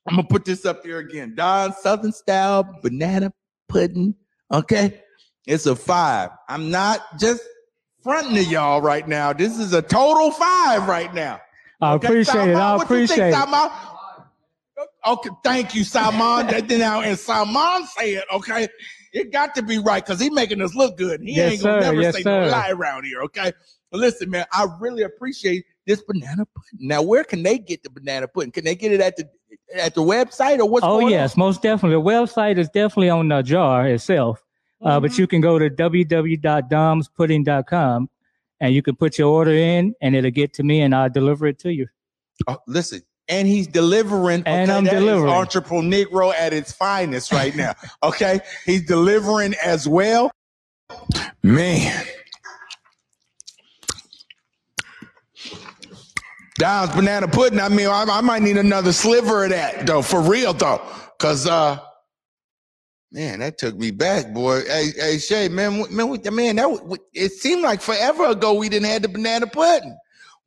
I'm 0.07 0.15
gonna 0.15 0.27
put 0.27 0.45
this 0.45 0.65
up 0.65 0.83
here 0.83 0.99
again. 0.99 1.35
Don 1.35 1.73
Southern 1.73 2.11
style 2.11 2.79
banana 2.81 3.31
pudding. 3.69 4.15
Okay. 4.51 5.01
It's 5.47 5.65
a 5.65 5.75
five. 5.75 6.29
I'm 6.49 6.69
not 6.69 7.19
just 7.19 7.41
fronting 8.03 8.35
to 8.35 8.43
y'all 8.43 8.81
right 8.81 9.07
now. 9.07 9.33
This 9.33 9.57
is 9.59 9.73
a 9.73 9.81
total 9.81 10.31
five 10.31 10.87
right 10.87 11.13
now. 11.13 11.39
I 11.81 11.93
Okay, 11.93 12.07
appreciate 12.07 12.49
it. 12.49 12.55
I 12.55 12.73
you 12.73 12.79
think, 12.79 12.83
appreciate 12.83 13.33
it. 13.33 13.71
Okay, 15.05 15.29
thank 15.43 15.75
you, 15.75 15.83
Simon. 15.83 16.47
that 16.47 16.67
then 16.67 16.79
now 16.79 17.01
and 17.01 17.17
Simon 17.17 17.85
say 17.87 18.13
it, 18.13 18.25
okay? 18.33 18.67
It 19.13 19.31
got 19.31 19.55
to 19.55 19.63
be 19.63 19.79
right 19.79 20.03
because 20.03 20.19
he 20.19 20.29
making 20.29 20.61
us 20.61 20.75
look 20.75 20.97
good. 20.97 21.21
He 21.21 21.35
Yes, 21.35 21.53
ain't 21.53 21.61
gonna 21.63 21.73
sir. 21.79 21.79
never 21.81 22.01
Yes, 22.01 22.15
say 22.15 22.23
no 22.23 22.39
lie 22.47 22.69
around 22.69 23.05
here, 23.05 23.21
okay? 23.23 23.51
But 23.89 23.99
listen, 23.99 24.29
man, 24.29 24.45
I 24.53 24.67
really 24.79 25.03
appreciate 25.03 25.65
this 25.87 26.01
banana 26.07 26.45
pudding. 26.45 26.87
Now, 26.87 27.01
where 27.01 27.23
can 27.23 27.41
they 27.43 27.57
get 27.57 27.81
the 27.83 27.89
banana 27.89 28.27
pudding? 28.27 28.51
Can 28.51 28.63
they 28.65 28.75
get 28.75 28.91
it 28.91 29.01
at 29.01 29.15
the 29.17 29.27
at 29.75 29.95
the 29.95 30.01
website 30.01 30.59
or 30.59 30.69
what's 30.69 30.85
Oh 30.85 30.99
going 30.99 31.09
yes, 31.11 31.35
most 31.37 31.61
definitely. 31.61 31.95
The 31.97 32.01
website 32.09 32.57
is 32.57 32.67
definitely 32.69 33.09
on 33.09 33.27
the 33.29 33.41
jar 33.41 33.87
itself, 33.87 34.43
uh, 34.83 34.91
Mm-hmm. 34.97 35.01
but 35.01 35.17
you 35.17 35.27
can 35.27 35.41
go 35.41 35.57
to 35.59 35.69
www.domspudding.com 35.69 38.09
and 38.59 38.73
you 38.75 38.81
can 38.83 38.95
put 38.95 39.17
your 39.17 39.29
order 39.29 39.51
in, 39.51 39.93
and 40.01 40.15
it'll 40.15 40.29
get 40.31 40.53
to 40.53 40.63
me, 40.63 40.81
and 40.81 40.93
I'll 40.93 41.09
deliver 41.09 41.47
it 41.47 41.57
to 41.59 41.73
you. 41.73 41.87
Oh, 42.47 42.57
listen, 42.67 43.01
and 43.27 43.47
he's 43.47 43.65
delivering. 43.67 44.43
And? 44.45 44.71
I'm 44.71 44.83
That 44.83 44.93
is 44.93 44.99
delivering. 44.99 45.33
Entrepreneur 45.33 46.05
Negro 46.05 46.31
at 46.33 46.53
its 46.53 46.71
finest 46.71 47.31
right 47.31 47.55
now. 47.55 47.73
okay, 48.03 48.39
he's 48.65 48.85
delivering 48.85 49.55
as 49.63 49.87
well. 49.87 50.29
Man. 51.41 52.05
Don's 56.61 56.91
banana 56.91 57.27
pudding. 57.27 57.59
I 57.59 57.69
mean, 57.69 57.87
I, 57.87 58.05
I 58.07 58.21
might 58.21 58.43
need 58.43 58.55
another 58.55 58.93
sliver 58.93 59.45
of 59.45 59.49
that 59.49 59.87
though, 59.87 60.03
for 60.03 60.21
real 60.21 60.53
though, 60.53 60.79
cause 61.17 61.47
uh, 61.47 61.79
man, 63.11 63.39
that 63.39 63.57
took 63.57 63.75
me 63.75 63.89
back, 63.89 64.31
boy. 64.31 64.61
Hey, 64.67 64.91
hey, 64.95 65.17
Shay, 65.17 65.49
man, 65.49 65.91
man, 65.91 66.21
man, 66.31 66.55
that 66.57 66.99
it 67.15 67.31
seemed 67.31 67.63
like 67.63 67.81
forever 67.81 68.27
ago 68.27 68.53
we 68.53 68.69
didn't 68.69 68.85
have 68.85 69.01
the 69.01 69.09
banana 69.09 69.47
pudding. 69.47 69.97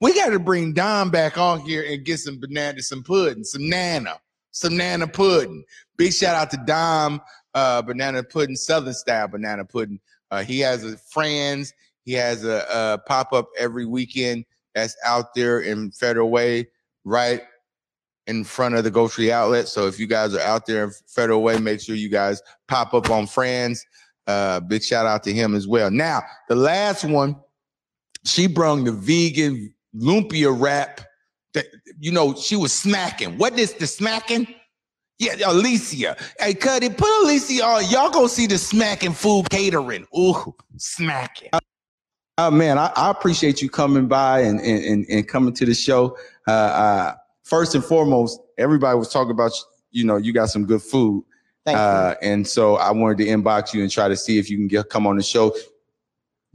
We 0.00 0.14
got 0.14 0.29
to 0.29 0.38
bring 0.38 0.72
Don 0.72 1.11
back 1.11 1.37
on 1.37 1.62
here 1.62 1.85
and 1.85 2.05
get 2.05 2.20
some 2.20 2.38
banana, 2.38 2.81
some 2.81 3.03
pudding, 3.03 3.42
some 3.42 3.68
nana, 3.68 4.20
some 4.53 4.77
nana 4.77 5.09
pudding. 5.09 5.64
Big 5.96 6.12
shout 6.12 6.37
out 6.37 6.48
to 6.53 6.59
Dom 6.64 7.20
uh, 7.55 7.83
banana 7.83 8.22
pudding, 8.22 8.55
Southern 8.55 8.94
style 8.94 9.27
banana 9.27 9.64
pudding. 9.64 9.98
Uh, 10.31 10.44
he 10.44 10.61
has 10.61 10.85
a 10.85 10.96
friends. 10.96 11.72
He 12.05 12.12
has 12.12 12.44
a, 12.44 12.64
a 12.70 12.98
pop 12.98 13.33
up 13.33 13.48
every 13.59 13.85
weekend 13.85 14.44
that's 14.74 14.96
out 15.04 15.34
there 15.34 15.60
in 15.60 15.90
Federal 15.92 16.30
Way, 16.30 16.68
right 17.04 17.42
in 18.26 18.44
front 18.44 18.74
of 18.74 18.84
the 18.84 18.90
grocery 18.90 19.30
outlet. 19.32 19.68
So 19.68 19.87
if 19.87 19.98
you 19.98 20.06
guys 20.06 20.34
are 20.34 20.40
out 20.40 20.66
there 20.66 20.84
in 20.84 20.92
Federal 21.06 21.42
Way, 21.42 21.58
make 21.58 21.80
sure 21.80 21.94
you 21.94 22.08
guys 22.08 22.42
pop 22.68 22.94
up 22.94 23.10
on 23.10 23.26
Friends. 23.26 23.84
Uh, 24.26 24.60
big 24.60 24.82
shout 24.82 25.06
out 25.06 25.22
to 25.24 25.32
him 25.32 25.54
as 25.54 25.68
well. 25.68 25.90
Now, 25.90 26.22
the 26.48 26.56
last 26.56 27.04
one, 27.04 27.37
she 28.24 28.46
brung 28.46 28.84
the 28.84 28.92
vegan 28.92 29.74
lumpia 29.94 30.54
wrap. 30.58 31.02
That 31.52 31.66
you 32.00 32.10
know, 32.10 32.34
she 32.34 32.56
was 32.56 32.72
smacking. 32.72 33.38
What 33.38 33.58
is 33.58 33.74
the 33.74 33.87
smacking? 33.87 34.46
Yeah, 35.18 35.37
Alicia. 35.46 36.16
Hey, 36.40 36.54
Cuddy, 36.54 36.88
put 36.88 37.22
Alicia 37.22 37.64
on. 37.64 37.84
Y'all 37.88 38.10
go 38.10 38.26
see 38.26 38.46
the 38.46 38.58
smacking 38.58 39.12
food 39.12 39.48
catering. 39.50 40.06
Ooh, 40.16 40.54
smacking. 40.76 41.50
Oh 42.36 42.50
man, 42.50 42.78
I, 42.78 42.90
I 42.96 43.10
appreciate 43.10 43.62
you 43.62 43.70
coming 43.70 44.08
by 44.08 44.40
and, 44.40 44.60
and, 44.60 44.84
and, 44.84 45.06
and 45.08 45.28
coming 45.28 45.54
to 45.54 45.64
the 45.64 45.74
show. 45.74 46.18
Uh, 46.48 46.50
uh, 46.50 47.14
first 47.44 47.76
and 47.76 47.84
foremost, 47.84 48.40
everybody 48.58 48.98
was 48.98 49.08
talking 49.08 49.30
about, 49.30 49.52
you 49.92 50.04
know, 50.04 50.16
you 50.16 50.32
got 50.32 50.46
some 50.46 50.64
good 50.66 50.82
food. 50.82 51.24
Thank 51.64 51.78
Uh, 51.78 52.16
and 52.22 52.46
so 52.46 52.74
I 52.74 52.90
wanted 52.90 53.18
to 53.18 53.26
inbox 53.26 53.72
you 53.72 53.82
and 53.82 53.90
try 53.90 54.08
to 54.08 54.16
see 54.16 54.38
if 54.38 54.50
you 54.50 54.56
can 54.56 54.66
get 54.66 54.88
come 54.90 55.06
on 55.06 55.16
the 55.16 55.22
show. 55.22 55.54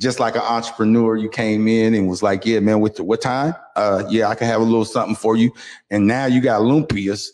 Just 0.02 0.20
like 0.20 0.36
an 0.36 0.42
entrepreneur, 0.42 1.16
you 1.16 1.30
came 1.30 1.68
in 1.68 1.94
and 1.94 2.08
was 2.08 2.24
like, 2.24 2.46
"Yeah, 2.46 2.60
man, 2.60 2.80
with 2.80 2.96
the, 2.96 3.04
what 3.04 3.22
time? 3.22 3.54
Uh, 3.76 4.04
yeah, 4.10 4.30
I 4.30 4.36
can 4.36 4.48
have 4.48 4.62
a 4.62 4.64
little 4.64 4.86
something 4.86 5.16
for 5.16 5.36
you." 5.36 5.52
And 5.90 6.08
now 6.08 6.26
you 6.26 6.40
got 6.40 6.62
lumpias. 6.62 7.30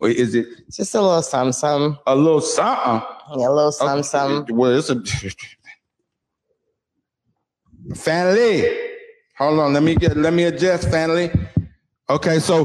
Or 0.00 0.08
Is 0.08 0.34
it. 0.34 0.46
Just 0.70 0.94
a 0.94 1.02
little 1.02 1.20
something, 1.20 1.52
something. 1.52 1.98
a 2.06 2.14
little 2.14 2.40
something? 2.40 3.02
Yeah, 3.36 3.48
a 3.48 3.50
little 3.50 3.72
something, 3.72 4.04
something. 4.04 4.56
Well, 4.56 4.78
it's 4.78 4.88
a 4.88 4.94
family. 7.94 8.78
Hold 9.38 9.60
on, 9.60 9.72
let 9.72 9.82
me 9.82 9.94
get 9.94 10.16
let 10.16 10.32
me 10.32 10.44
adjust 10.44 10.90
family. 10.90 11.30
Okay, 12.10 12.38
so 12.38 12.64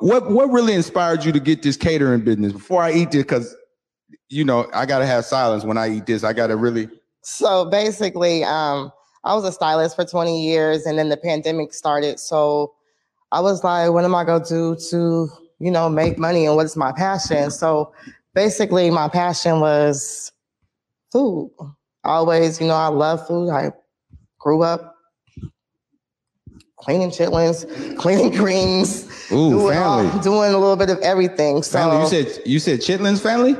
what 0.00 0.30
what 0.30 0.50
really 0.50 0.74
inspired 0.74 1.24
you 1.24 1.32
to 1.32 1.40
get 1.40 1.62
this 1.62 1.76
catering 1.76 2.22
business? 2.22 2.52
Before 2.52 2.82
I 2.82 2.92
eat 2.92 3.10
this, 3.10 3.22
because 3.22 3.54
you 4.28 4.44
know 4.44 4.68
I 4.72 4.86
gotta 4.86 5.06
have 5.06 5.24
silence 5.24 5.64
when 5.64 5.78
I 5.78 5.90
eat 5.90 6.06
this. 6.06 6.24
I 6.24 6.32
gotta 6.32 6.56
really. 6.56 6.88
So 7.22 7.66
basically, 7.66 8.44
um, 8.44 8.90
I 9.24 9.34
was 9.34 9.44
a 9.44 9.52
stylist 9.52 9.96
for 9.96 10.04
20 10.04 10.42
years 10.42 10.86
and 10.86 10.98
then 10.98 11.10
the 11.10 11.16
pandemic 11.16 11.74
started. 11.74 12.18
So 12.18 12.72
I 13.32 13.40
was 13.40 13.62
like, 13.62 13.90
what 13.90 14.04
am 14.04 14.14
I 14.14 14.24
gonna 14.24 14.44
do 14.44 14.76
to, 14.90 15.28
you 15.58 15.70
know, 15.70 15.88
make 15.88 16.18
money 16.18 16.46
and 16.46 16.56
what's 16.56 16.76
my 16.76 16.92
passion? 16.92 17.50
So 17.50 17.92
basically 18.34 18.90
my 18.90 19.08
passion 19.08 19.60
was 19.60 20.32
food. 21.12 21.52
Always, 22.02 22.60
you 22.60 22.66
know, 22.66 22.74
I 22.74 22.86
love 22.86 23.26
food. 23.26 23.50
I 23.50 23.72
grew 24.40 24.62
up 24.62 24.96
cleaning 26.76 27.10
chitlins, 27.10 27.66
cleaning 27.96 28.30
greens, 28.30 29.04
Ooh, 29.30 29.50
doing, 29.50 29.78
uh, 29.78 29.82
all- 29.84 30.18
doing 30.20 30.52
a 30.54 30.58
little 30.58 30.76
bit 30.76 30.90
of 30.90 30.98
everything. 31.00 31.62
So 31.62 31.78
family. 31.78 32.00
You 32.02 32.08
said 32.08 32.42
you 32.46 32.58
said 32.58 32.80
chitlins 32.80 33.20
family. 33.20 33.56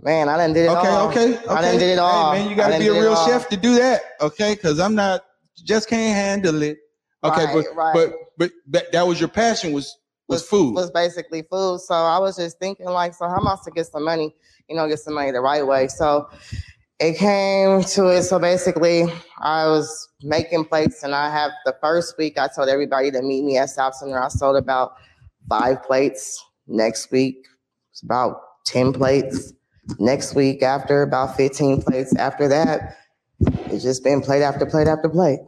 man, 0.00 0.28
I 0.28 0.36
done 0.36 0.52
did 0.52 0.66
it 0.66 0.68
Okay, 0.70 0.88
all. 0.88 1.08
okay, 1.10 1.34
okay. 1.38 1.46
I 1.48 1.60
done 1.62 1.78
did 1.78 1.90
it 1.90 1.98
all. 1.98 2.32
Hey, 2.32 2.40
man, 2.40 2.50
you 2.50 2.56
gotta 2.56 2.78
be 2.78 2.88
a 2.88 2.92
real 2.92 3.14
chef 3.16 3.48
to 3.50 3.56
do 3.56 3.74
that. 3.76 4.00
Okay, 4.20 4.54
because 4.54 4.80
I'm 4.80 4.94
not 4.94 5.24
just 5.64 5.88
can't 5.88 6.14
handle 6.16 6.62
it. 6.62 6.78
Okay, 7.22 7.44
Right, 7.44 7.54
but 7.54 7.76
right. 7.76 7.94
but 7.94 8.12
but 8.38 8.50
that, 8.68 8.92
that 8.92 9.06
was 9.06 9.20
your 9.20 9.28
passion 9.28 9.72
was 9.72 9.96
was 10.28 10.42
food. 10.46 10.74
was 10.74 10.90
basically 10.90 11.42
food. 11.42 11.80
So 11.80 11.94
I 11.94 12.18
was 12.18 12.36
just 12.36 12.58
thinking 12.58 12.86
like, 12.86 13.14
so 13.14 13.28
how 13.28 13.36
am 13.36 13.46
I 13.46 13.52
supposed 13.52 13.64
to 13.64 13.70
get 13.72 13.86
some 13.86 14.04
money, 14.04 14.34
you 14.68 14.74
know, 14.76 14.88
get 14.88 14.98
some 14.98 15.14
money 15.14 15.30
the 15.30 15.40
right 15.40 15.66
way? 15.66 15.86
So 15.88 16.28
it 17.00 17.16
came 17.18 17.82
to 17.82 18.08
it. 18.08 18.22
So 18.22 18.38
basically 18.38 19.04
I 19.40 19.66
was 19.66 20.08
making 20.22 20.66
plates 20.66 21.02
and 21.02 21.14
I 21.14 21.30
have 21.30 21.50
the 21.64 21.76
first 21.80 22.16
week 22.18 22.38
I 22.38 22.48
told 22.48 22.68
everybody 22.68 23.10
to 23.10 23.22
meet 23.22 23.44
me 23.44 23.58
at 23.58 23.68
Southcenter. 23.68 24.22
I 24.22 24.28
sold 24.28 24.56
about 24.56 24.94
five 25.48 25.82
plates. 25.82 26.42
Next 26.66 27.10
week 27.10 27.46
it's 27.90 28.02
about 28.02 28.40
10 28.66 28.92
plates. 28.92 29.52
Next 29.98 30.34
week 30.34 30.62
after 30.62 31.02
about 31.02 31.36
15 31.36 31.82
plates. 31.82 32.16
After 32.16 32.48
that, 32.48 32.96
it's 33.66 33.82
just 33.82 34.02
been 34.02 34.22
plate 34.22 34.42
after 34.42 34.64
plate 34.64 34.86
after 34.86 35.10
plate. 35.10 35.40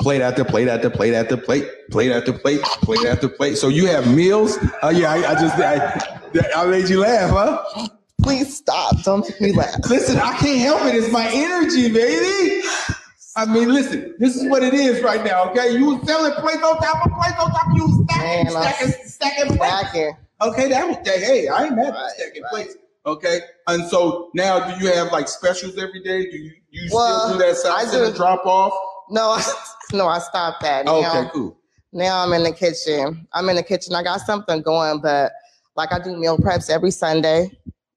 plate 0.00 0.20
after 0.20 0.44
plate 0.44 0.68
after 0.68 0.90
plate 0.90 1.14
after 1.14 1.36
plate, 1.38 1.66
plate 1.90 2.12
after 2.12 2.32
plate, 2.32 2.60
plate 2.60 3.06
after 3.06 3.28
plate. 3.28 3.56
So 3.56 3.68
you 3.68 3.86
have 3.86 4.14
meals. 4.14 4.58
Oh 4.82 4.90
yeah, 4.90 5.12
I, 5.12 5.30
I 5.30 5.34
just 5.40 5.56
I, 5.56 6.62
I 6.62 6.66
made 6.66 6.90
you 6.90 7.00
laugh, 7.00 7.30
huh? 7.30 7.88
Please 8.22 8.56
stop. 8.56 9.02
Don't 9.02 9.28
make 9.28 9.40
me 9.40 9.52
laugh. 9.52 9.78
Listen, 9.88 10.18
I 10.18 10.36
can't 10.38 10.60
help 10.60 10.82
it. 10.86 10.94
It's 10.94 11.12
my 11.12 11.28
energy, 11.32 11.92
baby. 11.92 12.62
I 13.36 13.44
mean, 13.46 13.72
listen, 13.72 14.14
this 14.18 14.36
is 14.36 14.48
what 14.50 14.62
it 14.62 14.74
is 14.74 15.02
right 15.02 15.24
now. 15.24 15.50
Okay, 15.50 15.76
you 15.78 15.86
was 15.86 16.06
selling 16.06 16.32
plates 16.32 16.62
on 16.62 16.76
top 16.78 17.06
of 17.06 17.12
plates 17.12 17.38
on 17.38 17.50
top. 17.50 17.66
You 17.76 17.84
was 17.86 18.04
stacking, 18.10 18.52
Man, 18.54 18.62
stacking, 18.62 18.94
stacking 19.06 19.56
plates. 19.56 20.16
Okay, 20.42 20.68
that 20.68 20.86
was 20.88 20.96
that. 21.04 21.18
Hey, 21.18 21.48
I 21.48 21.64
ain't 21.64 21.76
mad 21.76 21.86
at 21.86 21.92
Right, 21.94 22.10
stacking 22.16 22.42
right. 22.42 22.50
plates. 22.50 22.74
Okay, 23.06 23.40
and 23.68 23.88
so 23.88 24.30
now 24.34 24.58
do 24.76 24.84
you 24.84 24.92
have 24.92 25.10
like 25.12 25.28
specials 25.28 25.78
every 25.78 26.02
day? 26.02 26.30
Do 26.30 26.36
you 26.36 26.52
you 26.70 26.90
Well, 26.92 27.20
still 27.28 27.38
do 27.38 27.44
that 27.44 27.56
South 27.56 28.16
drop 28.16 28.44
off? 28.44 28.72
No, 29.10 29.30
I, 29.30 29.42
no, 29.92 30.06
I 30.06 30.18
stopped 30.18 30.62
that. 30.62 30.86
Okay, 30.86 31.28
cool. 31.32 31.56
now 31.92 32.22
I'm 32.22 32.32
in 32.32 32.42
the 32.42 32.52
kitchen. 32.52 33.26
I'm 33.32 33.48
in 33.48 33.56
the 33.56 33.62
kitchen. 33.62 33.94
I 33.94 34.02
got 34.02 34.20
something 34.20 34.60
going, 34.62 35.00
but 35.00 35.32
like 35.76 35.92
I 35.92 35.98
do 35.98 36.16
meal 36.16 36.36
preps 36.36 36.68
every 36.68 36.90
Sunday. 36.90 37.50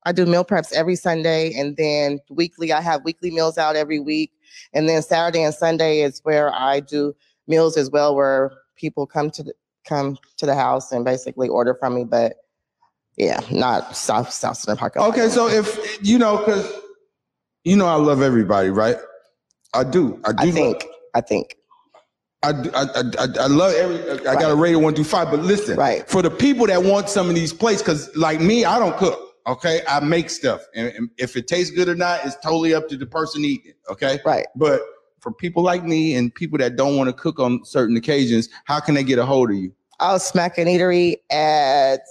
I 0.06 0.12
do 0.12 0.26
meal 0.26 0.44
preps 0.44 0.74
every 0.74 0.96
Sunday, 0.96 1.54
and 1.54 1.78
then 1.78 2.20
weekly 2.30 2.72
I 2.72 2.82
have 2.82 3.04
weekly 3.04 3.32
meals 3.32 3.58
out 3.58 3.76
every 3.76 4.00
week, 4.00 4.32
and 4.74 4.88
then 4.88 5.02
Saturday 5.02 5.44
and 5.44 5.54
Sunday 5.54 6.02
is 6.02 6.20
where 6.24 6.54
I 6.54 6.80
do 6.80 7.16
meals 7.48 7.78
as 7.78 7.90
well, 7.90 8.16
where 8.16 8.52
people 8.76 9.06
come 9.06 9.30
to 9.32 9.44
the 9.44 9.54
come 9.86 10.18
to 10.38 10.46
the 10.46 10.56
house 10.56 10.92
and 10.92 11.04
basically 11.04 11.48
order 11.48 11.74
from 11.74 11.96
me. 11.96 12.04
But 12.04 12.36
yeah, 13.18 13.40
not 13.52 13.96
South 13.96 14.30
Southcenter 14.30 14.78
Park. 14.78 14.98
Okay, 14.98 15.30
so 15.30 15.48
if 15.48 16.00
you 16.02 16.18
know, 16.18 16.38
because 16.38 16.72
you 17.64 17.76
know, 17.76 17.88
I 17.88 17.96
love 17.96 18.22
everybody, 18.22 18.70
right? 18.70 18.98
I 19.74 19.84
do. 19.84 20.20
I 20.26 20.34
do. 20.34 20.50
I 20.50 20.52
think 20.52 20.86
I 21.14 21.22
think 21.22 21.56
I, 22.44 22.50
I, 22.50 22.84
I, 23.24 23.28
I, 23.40 23.48
love 23.48 23.74
every. 23.74 24.28
I 24.28 24.34
got 24.34 24.52
a 24.52 24.56
rating 24.56 24.84
one 24.84 24.94
through 24.94 25.06
five, 25.06 25.32
but 25.32 25.40
listen, 25.40 25.78
Right. 25.78 26.08
For 26.10 26.22
the 26.22 26.30
people 26.30 26.68
that 26.68 26.84
want 26.84 27.10
some 27.10 27.30
of 27.30 27.36
these 27.36 27.54
plates, 27.54 27.82
because 27.82 28.14
like 28.18 28.42
me, 28.42 28.66
I 28.66 28.80
don't 28.80 28.98
cook. 28.98 29.33
Okay, 29.46 29.82
I 29.88 30.00
make 30.00 30.30
stuff, 30.30 30.62
and, 30.74 31.10
if 31.18 31.36
it 31.36 31.48
tastes 31.48 31.76
good 31.76 31.90
or 31.90 31.96
not, 31.96 32.26
it's 32.26 32.38
totally 32.38 32.74
up 32.74 32.88
to 32.88 32.98
the 32.98 33.06
person 33.06 33.44
eating 33.44 33.72
it. 33.72 33.78
Okay, 33.92 34.20
right. 34.26 34.48
but 34.56 34.82
for 35.20 35.34
people 35.34 35.64
like 35.64 35.84
me 35.84 36.16
and 36.16 36.34
people 36.34 36.58
that 36.60 36.76
don't 36.76 36.96
want 36.98 37.10
to 37.10 37.14
cook 37.14 37.40
on 37.40 37.64
certain 37.66 37.98
occasions, 37.98 38.50
how 38.66 38.80
can 38.80 38.96
they 38.96 39.04
get 39.04 39.20
a 39.20 39.26
hold 39.26 39.50
of 39.52 39.58
you? 39.58 39.74
I'll 40.00 40.20
Smack 40.20 40.58
and 40.58 40.68
Eatery 40.68 41.18
at 41.32 42.02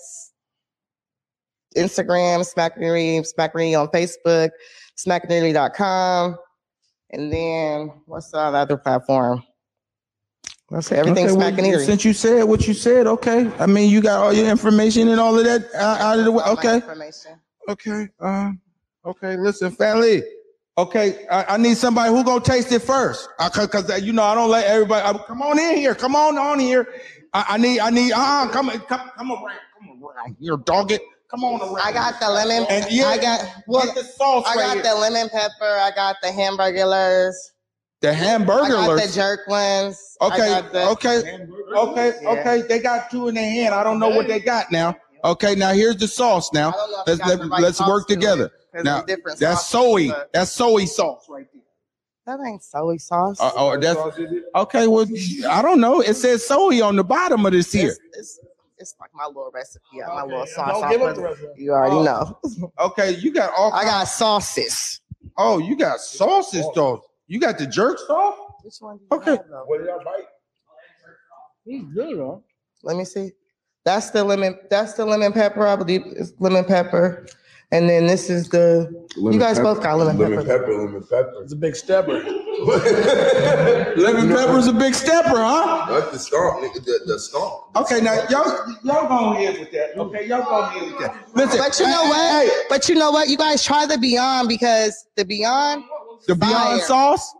Instagram, 1.76 2.44
Smack 2.44 2.76
and 2.76 2.84
Eatery, 2.84 3.26
Smack 3.26 3.54
and 3.54 3.62
Eatery 3.62 3.80
on 3.80 3.88
Facebook, 3.88 4.50
smackandeatery.com. 4.96 6.36
And 7.10 7.32
then 7.32 7.92
what's 8.06 8.30
the 8.30 8.38
other 8.38 8.76
platform? 8.76 9.44
Let's 10.72 10.86
say 10.86 10.96
everything 10.96 11.28
Okay, 11.28 11.70
well. 11.70 11.80
Since 11.80 12.02
you 12.06 12.14
said 12.14 12.44
what 12.44 12.66
you 12.66 12.72
said, 12.72 13.06
okay. 13.06 13.50
I 13.58 13.66
mean, 13.66 13.90
you 13.90 14.00
got 14.00 14.22
all 14.22 14.32
your 14.32 14.48
information 14.48 15.08
and 15.08 15.20
all 15.20 15.38
of 15.38 15.44
that 15.44 15.68
uh, 15.74 15.98
out 16.00 16.18
of 16.18 16.24
the 16.24 16.32
way. 16.32 16.42
Okay. 16.46 16.80
Okay. 17.68 18.08
Uh, 18.18 18.52
okay. 19.04 19.36
Listen, 19.36 19.70
family. 19.72 20.22
Okay, 20.78 21.26
I, 21.30 21.44
I 21.44 21.56
need 21.58 21.76
somebody 21.76 22.10
who 22.10 22.24
gonna 22.24 22.42
taste 22.42 22.72
it 22.72 22.80
first. 22.80 23.28
I, 23.38 23.50
cause, 23.50 23.66
'cause, 23.66 23.90
uh, 23.90 23.96
you 23.96 24.14
know 24.14 24.22
I 24.22 24.34
don't 24.34 24.48
let 24.48 24.64
everybody. 24.64 25.06
I, 25.06 25.12
come 25.26 25.42
on 25.42 25.58
in 25.58 25.76
here. 25.76 25.94
Come 25.94 26.16
on 26.16 26.38
on 26.38 26.58
here. 26.58 26.88
I, 27.34 27.44
I 27.50 27.56
need. 27.58 27.78
I 27.78 27.90
need. 27.90 28.12
Uh, 28.12 28.48
come 28.48 28.70
come 28.70 29.10
come 29.14 29.30
around. 29.30 29.58
Come 29.78 30.02
around 30.02 30.36
here, 30.40 30.56
dog 30.56 30.90
it. 30.90 31.02
Come 31.30 31.44
on 31.44 31.60
around. 31.60 31.86
I 31.86 31.92
got 31.92 32.18
the 32.18 32.30
lemon. 32.30 32.66
And 32.70 32.90
yeah, 32.90 33.08
I 33.08 33.18
got 33.18 33.46
well, 33.66 33.92
the 33.94 34.02
sauce 34.04 34.46
I 34.46 34.54
right 34.54 34.64
got 34.64 34.72
here. 34.76 34.82
the 34.84 34.94
lemon 34.94 35.28
pepper. 35.28 35.52
I 35.60 35.90
got 35.94 36.16
the 36.22 36.28
hamburglers. 36.28 37.34
The 38.02 38.10
I 38.10 38.68
got 38.68 38.96
the 38.96 39.12
jerk 39.12 39.46
ones. 39.46 40.16
Okay, 40.20 40.60
the- 40.72 40.88
okay, 40.90 41.46
okay, 41.76 42.14
Yeah. 42.22 42.28
okay. 42.30 42.62
They 42.68 42.78
got 42.80 43.10
two 43.10 43.28
in 43.28 43.34
their 43.34 43.48
hand. 43.50 43.74
I 43.74 43.82
don't 43.82 43.98
know 43.98 44.08
what 44.10 44.26
they 44.28 44.40
got 44.40 44.70
now. 44.70 44.96
Okay, 45.24 45.54
now 45.54 45.72
here's 45.72 45.96
the 45.96 46.08
sauce. 46.08 46.50
I 46.54 46.58
Now 46.58 46.70
don't 46.72 46.90
know 46.90 47.00
if 47.02 47.06
let's 47.06 47.18
got 47.20 47.28
let, 47.28 47.38
the 47.38 47.46
right 47.46 47.62
let's 47.62 47.78
sauce 47.78 47.88
work 47.88 48.06
to 48.08 48.12
it, 48.12 48.16
together. 48.16 48.50
'cause 48.74 48.84
Now 48.84 49.02
there's 49.02 49.16
different 49.18 49.38
that's 49.38 49.66
sauces, 49.66 49.70
soy. 49.70 50.08
but 50.08 50.30
That's 50.32 50.50
soy 50.50 50.84
sauce 50.84 51.26
right 51.28 51.46
there. 51.52 51.62
That 52.38 52.44
ain't 52.46 52.62
soy 52.62 52.96
sauce. 52.98 53.40
Uh, 53.40 53.50
oh, 53.56 53.78
that's 53.78 53.98
okay. 54.54 54.86
Well, 54.88 55.06
I 55.48 55.62
don't 55.62 55.80
know. 55.80 56.00
It 56.00 56.14
says 56.14 56.44
soy 56.46 56.82
on 56.84 56.96
the 56.96 57.04
bottom 57.04 57.46
of 57.46 57.52
this 57.52 57.72
here. 57.72 57.88
It's, 57.90 58.00
it's, 58.18 58.40
it's 58.78 58.94
like 59.00 59.10
my 59.14 59.26
little 59.26 59.50
recipe, 59.52 59.84
yeah, 59.94 60.06
my 60.08 60.22
Okay, 60.22 60.30
little 60.30 60.38
don't 60.38 60.48
sauce. 60.48 60.90
give 60.90 61.02
I'll 61.02 61.14
put- 61.14 61.38
the. 61.38 61.54
You 61.62 61.72
already 61.72 61.96
Oh. 61.96 62.02
know. 62.02 62.72
Okay, 62.80 63.12
you 63.16 63.32
got 63.32 63.52
all. 63.56 63.72
I 63.72 63.84
got 63.84 64.04
sauces. 64.08 65.00
Oh, 65.36 65.58
you 65.58 65.76
got 65.76 66.00
sauces 66.00 66.66
though. 66.74 67.02
You 67.32 67.40
got 67.40 67.56
the 67.56 67.66
jerk 67.66 67.98
sauce. 67.98 68.36
Which 68.62 68.74
one? 68.80 68.98
Do 68.98 69.04
you 69.10 69.16
Okay. 69.16 69.30
have, 69.30 69.46
though? 69.48 69.62
What 69.64 69.78
did 69.78 69.88
I 69.88 69.96
bite? 70.04 70.26
He's 71.64 71.82
good, 71.94 72.18
huh? 72.18 72.36
Let 72.82 72.98
me 72.98 73.06
see. 73.06 73.30
That's 73.86 74.10
the 74.10 74.22
lemon. 74.22 74.58
That's 74.68 74.92
the 74.92 75.06
lemon 75.06 75.32
pepper. 75.32 75.66
I 75.66 75.76
believe 75.76 76.02
it's 76.08 76.34
lemon 76.40 76.66
pepper. 76.66 77.26
And 77.70 77.88
then 77.88 78.06
this 78.06 78.28
is 78.28 78.50
the, 78.50 79.06
you 79.16 79.38
guys 79.38 79.56
pepper. 79.56 79.74
both 79.74 79.82
got 79.82 79.96
lemon 79.96 80.18
pepper. 80.18 80.28
Lemon 80.28 80.44
pepper. 80.46 80.58
pepper, 80.60 80.76
lemon 80.84 81.02
pepper. 81.04 81.32
It's 81.42 81.54
a 81.54 81.56
big 81.56 81.74
stepper. 81.74 82.22
Lemon 83.96 84.28
pepper's 84.28 84.66
a 84.66 84.72
big 84.74 84.94
stepper, 84.94 85.30
huh? 85.30 85.86
That's 85.88 86.12
the 86.12 86.18
stomp, 86.18 86.62
nigga. 86.62 86.84
The, 86.84 87.00
the 87.06 87.18
stomp. 87.18 87.74
Okay, 87.76 88.00
now 88.02 88.14
y'all 88.28 88.76
y'all 88.84 89.08
go 89.08 89.32
ahead 89.32 89.58
with 89.58 89.72
that. 89.72 89.96
Okay, 89.98 90.28
y'all 90.28 90.42
go 90.44 90.60
ahead 90.60 90.82
with 90.82 90.98
that. 91.00 91.28
Listen, 91.34 91.58
But 91.58 91.80
you 91.80 91.86
know 91.86 92.02
what? 92.04 92.46
hey, 92.46 92.50
But 92.68 92.88
you 92.90 92.94
know 92.94 93.10
what? 93.10 93.28
You 93.30 93.38
guys 93.38 93.64
try 93.64 93.86
the 93.86 93.96
Beyond 93.96 94.48
because 94.48 95.06
the 95.16 95.24
Beyond, 95.24 95.82
the 96.26 96.34
Beyond 96.34 96.82
sauce. 96.82 97.34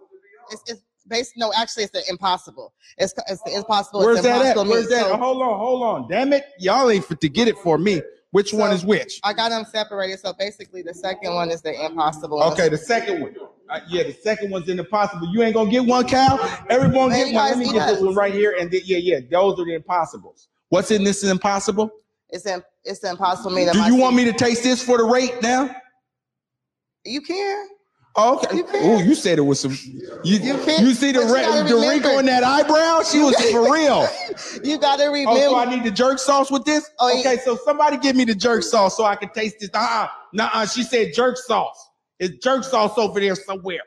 it's, 0.50 0.62
it's 0.66 0.82
based, 1.08 1.34
no, 1.36 1.52
actually 1.56 1.84
it's 1.84 1.92
the 1.92 2.02
Impossible. 2.08 2.72
It's, 2.98 3.14
it's 3.28 3.42
the 3.42 3.56
Impossible. 3.56 4.00
Where's 4.00 4.18
it's 4.18 4.26
that 4.26 4.56
at? 4.56 4.66
Where's 4.66 4.88
that? 4.88 5.06
So 5.06 5.16
hold 5.16 5.42
on, 5.42 5.58
hold 5.58 5.82
on. 5.82 6.08
Damn 6.08 6.32
it, 6.32 6.44
y'all 6.58 6.90
ain't 6.90 7.04
fit 7.04 7.20
to 7.20 7.28
get 7.28 7.48
it 7.48 7.58
for 7.58 7.78
me. 7.78 8.02
Which 8.30 8.54
one 8.54 8.72
is 8.72 8.82
which? 8.82 9.20
I 9.24 9.34
got 9.34 9.50
them 9.50 9.64
separated. 9.70 10.18
So 10.18 10.32
basically 10.32 10.80
the 10.80 10.94
second 10.94 11.34
one 11.34 11.50
is 11.50 11.60
the 11.60 11.84
Impossible. 11.84 12.42
Okay, 12.44 12.68
the 12.68 12.78
second 12.78 13.20
one. 13.20 13.34
Uh, 13.68 13.80
yeah, 13.88 14.02
the 14.02 14.12
second 14.12 14.50
one's 14.50 14.68
in 14.68 14.76
the 14.76 14.84
possible. 14.84 15.26
You 15.32 15.42
ain't 15.42 15.54
gonna 15.54 15.70
get 15.70 15.84
one, 15.84 16.06
Cal. 16.06 16.38
Everyone 16.68 17.10
Man, 17.10 17.26
get 17.26 17.34
one. 17.34 17.50
Let 17.50 17.58
me 17.58 17.72
get 17.72 17.86
this 17.86 18.00
one 18.00 18.14
right 18.14 18.32
here, 18.32 18.56
and 18.58 18.70
then, 18.70 18.80
yeah, 18.84 18.98
yeah, 18.98 19.20
those 19.30 19.58
are 19.58 19.64
the 19.64 19.74
impossibles. 19.74 20.48
What's 20.68 20.90
in 20.90 21.04
this 21.04 21.22
impossible? 21.24 21.90
It's 22.32 22.46
in, 22.46 22.62
it's 22.84 23.00
the 23.00 23.10
Impossible 23.10 23.50
meat. 23.50 23.70
Do 23.72 23.82
you 23.84 23.96
want 23.96 24.16
me 24.16 24.24
to 24.24 24.32
taste 24.32 24.62
this 24.62 24.82
for 24.82 24.96
the 24.96 25.04
rate 25.04 25.42
now? 25.42 25.74
You 27.04 27.20
can. 27.20 27.68
Okay. 28.14 28.62
Oh, 28.74 29.00
you 29.00 29.14
said 29.14 29.38
it 29.38 29.42
was 29.42 29.60
some. 29.60 29.72
You, 30.22 30.38
You 30.38 30.54
you, 30.80 30.92
see 30.92 31.12
the 31.12 31.20
re- 31.20 31.68
the 31.68 31.86
wrinkle 31.88 32.18
in 32.18 32.26
that 32.26 32.44
eyebrow? 32.44 33.02
She 33.04 33.20
was 33.20 33.34
for 33.50 33.72
real. 33.72 34.06
You 34.62 34.78
gotta 34.78 35.04
remember. 35.04 35.30
Oh, 35.30 35.50
so 35.52 35.56
I 35.56 35.64
need 35.74 35.84
the 35.84 35.90
jerk 35.90 36.18
sauce 36.18 36.50
with 36.50 36.64
this? 36.64 36.90
Oh, 36.98 37.10
yeah. 37.10 37.20
okay, 37.20 37.38
so 37.42 37.56
somebody 37.64 37.96
give 37.96 38.14
me 38.14 38.24
the 38.24 38.34
jerk 38.34 38.64
sauce 38.64 38.98
so 38.98 39.04
I 39.04 39.16
can 39.16 39.30
taste 39.30 39.56
this. 39.60 39.70
Uh-uh. 39.72 40.08
Nuh-uh. 40.34 40.66
She 40.66 40.82
said 40.82 41.14
jerk 41.14 41.38
sauce. 41.38 41.88
It's 42.18 42.36
jerk 42.44 42.64
sauce 42.64 42.98
over 42.98 43.18
there 43.18 43.34
somewhere. 43.34 43.80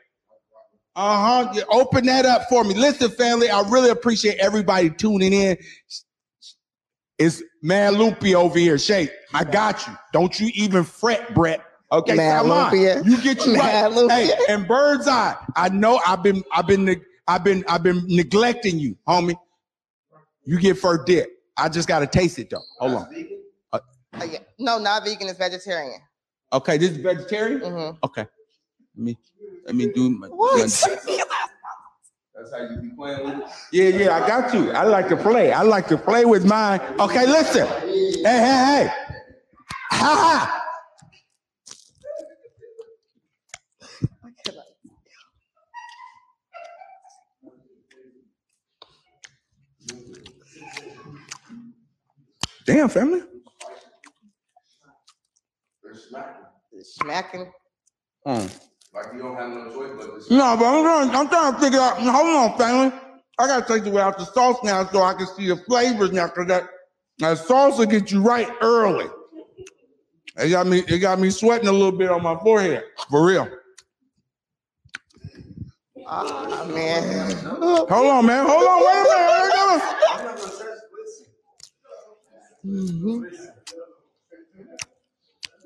Uh-huh. 0.96 1.52
You 1.54 1.62
open 1.70 2.06
that 2.06 2.26
up 2.26 2.48
for 2.48 2.64
me. 2.64 2.74
Listen, 2.74 3.10
family, 3.10 3.48
I 3.48 3.60
really 3.68 3.90
appreciate 3.90 4.38
everybody 4.38 4.90
tuning 4.90 5.32
in. 5.32 5.56
It's 7.18 7.42
man 7.62 7.94
Loopy 7.94 8.34
over 8.34 8.58
here. 8.58 8.76
Shay, 8.78 9.08
I 9.32 9.44
got 9.44 9.86
you. 9.86 9.92
Don't 10.12 10.38
you 10.40 10.50
even 10.54 10.84
fret, 10.84 11.34
Brett. 11.34 11.60
Okay, 11.92 12.14
Mad 12.16 12.44
Salman, 12.44 13.04
you 13.04 13.20
get 13.22 13.46
you 13.46 13.52
Mad 13.52 13.84
right. 13.84 13.92
Lupia. 13.92 14.10
Hey, 14.10 14.30
and 14.52 14.66
Bird's 14.66 15.06
Eye. 15.06 15.36
I 15.54 15.68
know 15.68 16.00
I've 16.06 16.22
been, 16.22 16.42
I've 16.52 16.66
been, 16.66 16.84
neg- 16.84 17.04
I've 17.28 17.44
been, 17.44 17.64
I've 17.68 17.82
been 17.84 18.02
neglecting 18.08 18.78
you, 18.78 18.96
homie. 19.06 19.36
You 20.44 20.58
get 20.58 20.78
first 20.78 21.06
dip. 21.06 21.30
I 21.56 21.68
just 21.68 21.86
gotta 21.86 22.06
taste 22.06 22.38
it 22.38 22.50
though. 22.50 22.60
Hold 22.80 22.94
on. 22.94 23.26
Uh, 23.72 23.78
yeah. 24.30 24.38
No, 24.58 24.78
not 24.78 25.04
vegan. 25.04 25.28
It's 25.28 25.38
vegetarian. 25.38 26.00
Okay, 26.52 26.76
this 26.76 26.90
is 26.90 26.96
vegetarian. 26.98 27.60
hmm 27.60 27.90
Okay, 28.04 28.26
let 28.96 29.04
me 29.04 29.16
let 29.66 29.74
me 29.76 29.86
do 29.92 30.10
my. 30.10 30.26
What? 30.28 30.86
my- 31.08 31.16
That's 32.34 32.52
how 32.52 32.58
you 32.68 32.76
be 32.82 32.90
playing 32.94 33.24
with 33.24 33.38
it. 33.38 33.44
Yeah, 33.72 33.88
yeah, 34.04 34.14
I 34.22 34.28
got 34.28 34.52
you. 34.52 34.70
I 34.72 34.82
like 34.84 35.08
to 35.08 35.16
play. 35.16 35.52
I 35.52 35.62
like 35.62 35.88
to 35.88 35.96
play 35.96 36.24
with 36.26 36.44
mine. 36.44 36.80
Okay, 37.00 37.26
listen. 37.26 37.66
Hey, 37.66 38.22
hey, 38.24 38.32
hey. 38.34 38.90
Ha 39.92 39.96
ha. 40.14 40.62
Damn, 52.66 52.88
family. 52.88 53.22
Smacking. 56.82 57.50
Mm. 58.26 58.58
Like 58.92 59.06
you 59.14 59.22
don't 59.22 59.36
have 59.36 59.50
no 59.50 59.70
choice 59.70 59.90
but 59.96 60.26
to 60.26 60.34
No, 60.34 60.56
but 60.56 60.64
I'm 60.64 60.82
trying, 60.82 61.10
I'm 61.10 61.28
trying 61.28 61.54
to 61.54 61.60
figure 61.60 61.78
out. 61.80 61.98
Hold 61.98 62.52
on, 62.52 62.58
family. 62.58 62.98
I 63.38 63.46
gotta 63.46 63.66
take 63.66 63.84
the 63.84 63.90
way 63.90 64.02
out 64.02 64.18
the 64.18 64.24
sauce 64.24 64.58
now 64.64 64.86
so 64.86 65.02
I 65.02 65.14
can 65.14 65.26
see 65.26 65.48
the 65.48 65.56
flavors 65.56 66.12
now, 66.12 66.28
cause 66.28 66.46
that 66.48 66.64
that 67.18 67.38
sauce 67.38 67.78
will 67.78 67.86
get 67.86 68.10
you 68.10 68.22
right 68.22 68.48
early. 68.60 69.06
It 70.38 70.50
got 70.50 70.66
me, 70.66 70.80
it 70.88 70.98
got 70.98 71.18
me 71.18 71.30
sweating 71.30 71.68
a 71.68 71.72
little 71.72 71.92
bit 71.92 72.10
on 72.10 72.22
my 72.22 72.36
forehead. 72.36 72.84
For 73.10 73.24
real. 73.26 73.48
Ah, 76.06 76.66
man. 76.68 77.36
Hold 77.44 77.90
on, 77.90 78.26
man. 78.26 78.46
Hold 78.46 78.64
on. 78.64 78.80
Wait 78.80 80.26
a 80.26 80.58
minute. 80.58 80.75
Wait 82.66 82.90
a 82.90 82.94
minute. 82.94 83.34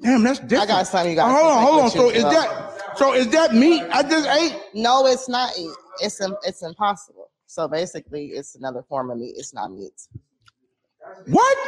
Damn, 0.03 0.23
that's 0.23 0.41
different. 0.41 0.65
I 0.65 0.67
got 0.75 0.87
something 0.87 1.11
you 1.13 1.17
Oh, 1.21 1.25
got. 1.27 1.33
hold 1.33 1.53
on, 1.53 1.63
hold 1.63 1.81
on. 1.85 1.91
So 1.91 2.11
is 2.11 2.25
that 2.25 2.99
so 2.99 3.15
is 3.15 3.29
that 3.29 3.55
meat 3.55 3.83
I 3.93 4.03
just 4.03 4.29
ate? 4.29 4.61
No, 4.75 5.07
it's 5.07 5.29
not. 5.29 5.57
e- 5.59 5.71
It's 6.01 6.21
it's 6.45 6.63
impossible. 6.63 7.31
So 7.47 7.69
basically, 7.69 8.27
it's 8.29 8.55
another 8.57 8.83
form 8.89 9.11
of 9.11 9.19
meat. 9.19 9.35
It's 9.37 9.55
not 9.55 9.73
meat. 9.73 9.93
What? 11.27 11.59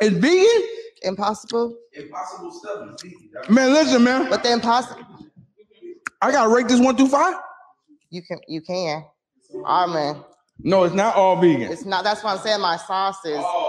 It's 0.00 0.16
vegan? 0.16 0.68
Impossible. 1.02 1.76
impossible 1.94 2.52
stuff. 2.52 2.88
is 2.96 3.02
vegan. 3.02 3.54
Man, 3.54 3.72
listen, 3.72 4.04
man. 4.04 4.28
But 4.30 4.42
the 4.42 4.52
impossible, 4.52 5.02
I 6.22 6.32
gotta 6.32 6.50
rate 6.54 6.68
this 6.68 6.80
one 6.80 6.96
through 6.96 7.08
five. 7.08 7.34
you 8.10 8.22
can 8.22 8.38
you 8.48 8.60
can. 8.62 9.04
Oh 9.66 9.86
man, 9.88 10.24
No, 10.60 10.84
it's 10.84 10.94
not 10.94 11.16
all 11.16 11.36
vegan. 11.40 11.72
it's 11.72 11.84
not. 11.84 12.04
That's 12.04 12.22
what 12.24 12.36
I'm 12.36 12.42
saying. 12.42 12.60
My 12.60 12.76
sauce 12.76 13.24
is. 13.24 13.38
Oh, 13.38 13.61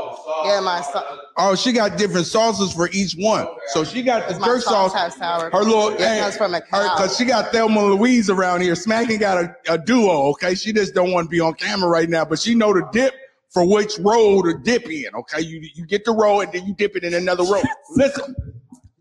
Yeah, 0.45 0.59
my 0.61 0.81
sauce. 0.81 1.19
Oh, 1.37 1.55
she 1.55 1.71
got 1.71 1.97
different 1.97 2.25
sauces 2.27 2.73
for 2.73 2.89
each 2.91 3.13
one. 3.17 3.47
So 3.67 3.83
she 3.83 4.03
got 4.03 4.27
the 4.27 4.35
jerk 4.35 4.61
sauce 4.61 4.91
sauce. 4.91 4.93
has 4.93 5.15
sour. 5.15 5.49
Her 5.51 5.63
little, 5.63 5.89
It 5.89 5.99
hey, 5.99 6.19
comes 6.19 6.37
from 6.37 6.53
a 6.53 6.61
cow. 6.61 6.95
cause 6.97 7.17
she 7.17 7.25
got 7.25 7.51
Thelma 7.51 7.79
and 7.81 7.95
Louise 7.95 8.29
around 8.29 8.61
here. 8.61 8.75
Smacking 8.75 9.19
got 9.19 9.43
a, 9.43 9.55
a 9.69 9.77
duo. 9.77 10.29
Okay, 10.31 10.55
she 10.55 10.71
just 10.73 10.93
don't 10.93 11.11
want 11.11 11.25
to 11.25 11.29
be 11.29 11.39
on 11.39 11.53
camera 11.55 11.89
right 11.89 12.09
now, 12.09 12.23
but 12.25 12.39
she 12.39 12.53
know 12.55 12.73
the 12.73 12.87
dip 12.91 13.13
for 13.49 13.65
which 13.67 13.97
roll 13.99 14.43
to 14.43 14.57
dip 14.63 14.89
in. 14.89 15.05
Okay, 15.15 15.41
you 15.41 15.67
you 15.73 15.85
get 15.85 16.05
the 16.05 16.11
roll 16.11 16.41
and 16.41 16.51
then 16.51 16.65
you 16.65 16.73
dip 16.75 16.95
it 16.95 17.03
in 17.03 17.13
another 17.13 17.43
roll. 17.43 17.63
Listen, 17.91 18.35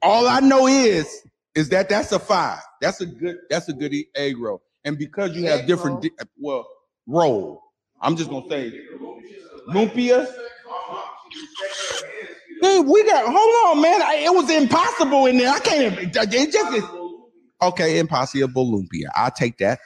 all 0.03 0.27
I 0.29 0.41
know 0.41 0.67
is 0.67 1.07
is 1.55 1.69
that 1.71 1.89
that's 1.89 2.13
a 2.13 2.19
five. 2.19 2.61
That's 2.81 3.01
a 3.01 3.07
good. 3.07 3.37
That's 3.51 3.69
a 3.69 3.73
good 3.73 3.95
egg 4.15 4.39
roll. 4.39 4.63
And 4.85 4.99
because 4.99 5.37
you 5.37 5.47
have 5.47 5.67
different, 5.67 6.03
di- 6.03 6.11
well, 6.39 6.67
roll. 7.07 7.63
I'm 8.01 8.17
just 8.17 8.31
gonna 8.31 8.49
say 8.49 8.73
lumpia. 9.69 10.27
Dude, 12.63 12.87
we 12.87 13.05
got. 13.05 13.25
Hold 13.27 13.77
on, 13.77 13.83
man. 13.83 14.03
I, 14.03 14.17
it 14.25 14.35
was 14.35 14.51
impossible 14.51 15.27
in 15.27 15.39
there. 15.39 15.51
I 15.51 15.59
can't. 15.59 15.99
It 15.99 16.13
just. 16.51 16.87
Okay, 17.61 17.99
impossible 17.99 18.67
lumpia. 18.73 19.09
I'll 19.15 19.31
take 19.31 19.59
that. 19.59 19.81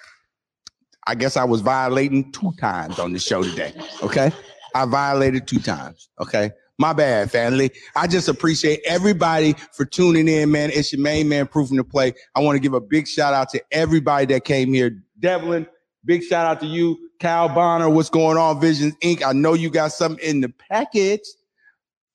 I 1.06 1.14
guess 1.14 1.36
I 1.36 1.44
was 1.44 1.60
violating 1.60 2.32
two 2.32 2.52
times 2.58 2.98
on 2.98 3.12
the 3.12 3.18
show 3.18 3.42
today. 3.42 3.72
Okay, 4.02 4.32
I 4.74 4.84
violated 4.86 5.46
two 5.46 5.60
times. 5.60 6.08
Okay, 6.20 6.50
my 6.78 6.92
bad, 6.92 7.30
family. 7.30 7.70
I 7.94 8.06
just 8.06 8.28
appreciate 8.28 8.80
everybody 8.84 9.54
for 9.72 9.84
tuning 9.84 10.28
in, 10.28 10.50
man. 10.50 10.70
It's 10.72 10.92
your 10.92 11.00
main 11.00 11.28
man, 11.28 11.46
proving 11.46 11.76
the 11.76 11.84
play. 11.84 12.12
I 12.34 12.40
want 12.40 12.56
to 12.56 12.60
give 12.60 12.74
a 12.74 12.80
big 12.80 13.06
shout 13.06 13.34
out 13.34 13.50
to 13.50 13.62
everybody 13.70 14.26
that 14.26 14.44
came 14.44 14.72
here. 14.72 15.02
Devlin, 15.18 15.66
big 16.04 16.24
shout 16.24 16.46
out 16.46 16.60
to 16.60 16.66
you. 16.66 16.98
Cal 17.18 17.48
Bonner, 17.48 17.88
what's 17.88 18.10
going 18.10 18.36
on? 18.36 18.60
Visions 18.60 18.94
Inc. 19.02 19.22
I 19.24 19.32
know 19.32 19.54
you 19.54 19.70
got 19.70 19.92
something 19.92 20.24
in 20.24 20.40
the 20.40 20.48
package. 20.48 21.20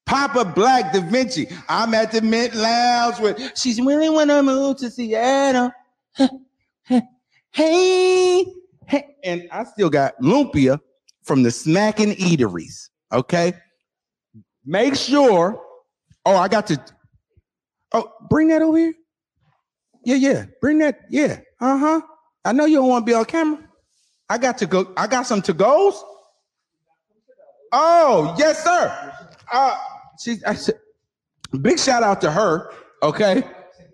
Papa 0.05 0.45
Black 0.45 0.93
Da 0.93 0.99
Vinci. 0.99 1.47
I'm 1.69 1.93
at 1.93 2.11
the 2.11 2.21
Mint 2.21 2.53
Lounge 2.53 3.19
with 3.19 3.57
she's 3.57 3.79
really 3.79 4.09
wanna 4.09 4.43
move 4.43 4.77
to 4.77 4.91
Seattle. 4.91 5.71
hey, 7.51 8.45
hey, 8.87 9.05
and 9.23 9.47
I 9.51 9.63
still 9.63 9.89
got 9.89 10.19
lumpia 10.19 10.79
from 11.23 11.43
the 11.43 11.51
Smacking 11.51 12.13
Eateries. 12.15 12.89
Okay, 13.13 13.53
make 14.65 14.95
sure. 14.95 15.61
Oh, 16.25 16.35
I 16.35 16.47
got 16.47 16.67
to. 16.67 16.83
Oh, 17.93 18.11
bring 18.29 18.49
that 18.49 18.61
over 18.61 18.77
here. 18.77 18.93
Yeah, 20.03 20.15
yeah, 20.15 20.45
bring 20.59 20.79
that. 20.79 21.01
Yeah, 21.09 21.39
uh 21.59 21.77
huh. 21.77 22.01
I 22.43 22.51
know 22.53 22.65
you 22.65 22.77
don't 22.77 22.89
want 22.89 23.05
to 23.05 23.09
be 23.09 23.13
on 23.13 23.25
camera. 23.25 23.59
I 24.31 24.37
got 24.37 24.57
to 24.59 24.65
go. 24.65 24.93
I 24.95 25.07
got 25.07 25.27
some 25.27 25.41
to 25.41 25.51
goes. 25.51 26.01
Oh, 27.73 28.33
yes, 28.39 28.63
sir. 28.63 29.13
Uh, 29.51 29.77
she, 30.23 30.37
I 30.47 30.53
said, 30.53 30.79
big 31.59 31.77
shout 31.77 32.01
out 32.01 32.21
to 32.21 32.31
her. 32.31 32.71
Okay. 33.03 33.43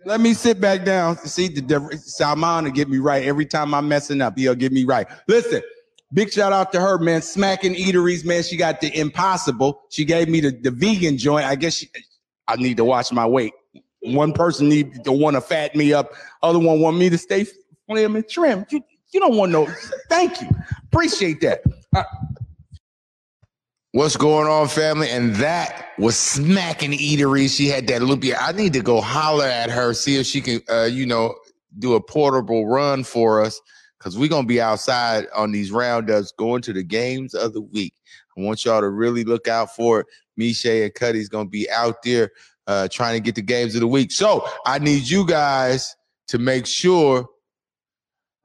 Let 0.06 0.22
me 0.22 0.36
sit 0.36 0.62
back 0.62 0.86
down. 0.86 1.18
See 1.18 1.48
the 1.48 1.62
difference. 1.62 2.16
Salman 2.16 2.66
to 2.66 2.72
get 2.72 2.88
me 2.88 3.00
right 3.00 3.24
every 3.24 3.48
time 3.48 3.74
I'm 3.74 3.88
messing 3.88 4.22
up. 4.22 4.38
He'll 4.38 4.54
get 4.54 4.72
me 4.72 4.84
right. 4.84 5.08
Listen, 5.28 5.64
big 6.14 6.32
shout 6.32 6.54
out 6.54 6.72
to 6.74 6.82
her, 6.82 7.00
man. 7.00 7.24
Smacking 7.24 7.74
eateries, 7.74 8.24
man. 8.24 8.44
She 8.44 8.58
got 8.58 8.80
the 8.80 8.96
impossible. 8.96 9.82
She 9.90 10.06
gave 10.06 10.30
me 10.30 10.40
the, 10.40 10.52
the 10.52 10.70
vegan 10.70 11.18
joint. 11.18 11.48
I 11.48 11.56
guess 11.56 11.74
she, 11.74 11.90
I 12.48 12.58
need 12.58 12.78
to 12.78 12.86
watch 12.86 13.12
my 13.12 13.26
weight. 13.26 13.54
One 14.02 14.34
person 14.34 14.70
need 14.70 15.04
to 15.04 15.12
want 15.12 15.36
to 15.36 15.42
fat 15.42 15.76
me 15.76 15.94
up. 15.94 16.14
Other 16.44 16.60
one 16.60 16.80
want 16.80 16.96
me 16.96 17.10
to 17.10 17.18
stay 17.18 17.48
slim 17.88 18.16
and 18.16 18.30
trim. 18.30 18.68
You, 18.70 18.84
you 19.14 19.20
don't 19.20 19.36
want 19.36 19.52
no. 19.52 19.68
Thank 20.10 20.42
you. 20.42 20.50
Appreciate 20.86 21.42
that. 21.42 21.62
Uh, 21.96 22.04
What's 23.94 24.18
going 24.18 24.48
on, 24.48 24.68
family? 24.68 25.10
And 25.10 25.34
that 25.38 25.88
was 25.98 26.16
smacking 26.16 26.92
eatery. 26.92 27.50
She 27.50 27.68
had 27.68 27.88
that 27.88 28.04
loopy. 28.04 28.36
I 28.36 28.52
need 28.52 28.74
to 28.74 28.82
go 28.82 29.02
holler 29.02 29.46
at 29.46 29.72
her, 29.72 29.94
see 29.94 30.18
if 30.18 30.28
she 30.28 30.40
can, 30.40 30.62
uh, 30.70 30.84
you 30.84 31.06
know, 31.08 31.34
do 31.80 31.96
a 31.96 32.02
portable 32.02 32.68
run 32.68 33.04
for 33.04 33.42
us 33.42 33.60
because 33.98 34.18
we're 34.18 34.30
gonna 34.30 34.46
be 34.46 34.62
outside 34.62 35.26
on 35.36 35.52
these 35.52 35.72
roundups 35.72 36.32
going 36.34 36.62
to 36.64 36.74
the 36.74 36.84
games 36.84 37.34
of 37.34 37.54
the 37.54 37.62
week. 37.62 37.94
I 38.38 38.42
want 38.42 38.66
y'all 38.66 38.82
to 38.82 38.90
really 38.90 39.24
look 39.24 39.48
out 39.48 39.76
for 39.76 40.02
it. 40.02 40.08
And 40.38 40.94
Cuddy's 40.94 41.30
gonna 41.30 41.50
be 41.50 41.68
out 41.72 42.04
there 42.04 42.30
uh, 42.68 42.88
trying 42.92 43.16
to 43.16 43.20
get 43.20 43.34
the 43.34 43.42
games 43.42 43.74
of 43.74 43.82
the 43.82 43.88
week. 43.88 44.12
So 44.12 44.48
I 44.66 44.78
need 44.78 45.10
you 45.10 45.26
guys 45.26 45.96
to 46.28 46.38
make 46.38 46.68
sure. 46.68 47.28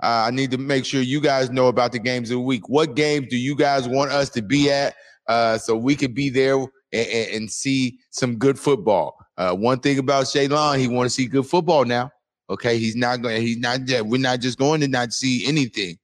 Uh, 0.02 0.24
I 0.26 0.30
need 0.32 0.50
to 0.50 0.58
make 0.58 0.84
sure 0.84 1.00
you 1.00 1.20
guys 1.20 1.50
know 1.50 1.68
about 1.68 1.92
the 1.92 2.00
games 2.00 2.30
of 2.30 2.34
the 2.34 2.40
week. 2.40 2.68
What 2.68 2.96
games 2.96 3.28
do 3.30 3.36
you 3.36 3.54
guys 3.54 3.86
want 3.86 4.10
us 4.10 4.28
to 4.30 4.42
be 4.42 4.70
at 4.70 4.94
uh, 5.28 5.58
so 5.58 5.76
we 5.76 5.94
can 5.94 6.12
be 6.12 6.28
there 6.28 6.56
and, 6.56 6.68
and, 6.92 7.30
and 7.30 7.50
see 7.50 8.00
some 8.10 8.36
good 8.36 8.58
football? 8.58 9.16
Uh, 9.36 9.54
one 9.54 9.78
thing 9.78 9.98
about 9.98 10.24
Shaylon, 10.24 10.78
he 10.78 10.88
want 10.88 11.06
to 11.06 11.10
see 11.10 11.26
good 11.26 11.46
football 11.46 11.84
now. 11.84 12.10
Okay, 12.50 12.78
he's 12.78 12.96
not 12.96 13.22
going. 13.22 13.40
He's 13.40 13.58
not. 13.58 13.80
We're 14.04 14.20
not 14.20 14.40
just 14.40 14.58
going 14.58 14.80
to 14.80 14.88
not 14.88 15.12
see 15.12 15.46
anything. 15.46 15.98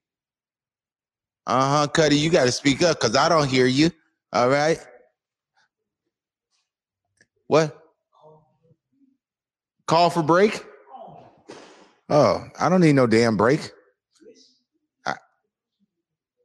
Uh 1.45 1.79
huh, 1.79 1.87
Cuddy, 1.87 2.15
you 2.15 2.29
got 2.29 2.45
to 2.45 2.51
speak 2.51 2.81
up 2.81 2.99
because 2.99 3.15
I 3.15 3.27
don't 3.27 3.49
hear 3.49 3.65
you. 3.65 3.91
All 4.31 4.49
right. 4.49 4.79
What? 7.47 7.77
Call 9.87 10.09
for 10.09 10.23
break? 10.23 10.63
Oh, 12.09 12.47
I 12.59 12.69
don't 12.69 12.81
need 12.81 12.93
no 12.93 13.05
damn 13.05 13.35
break. 13.35 13.71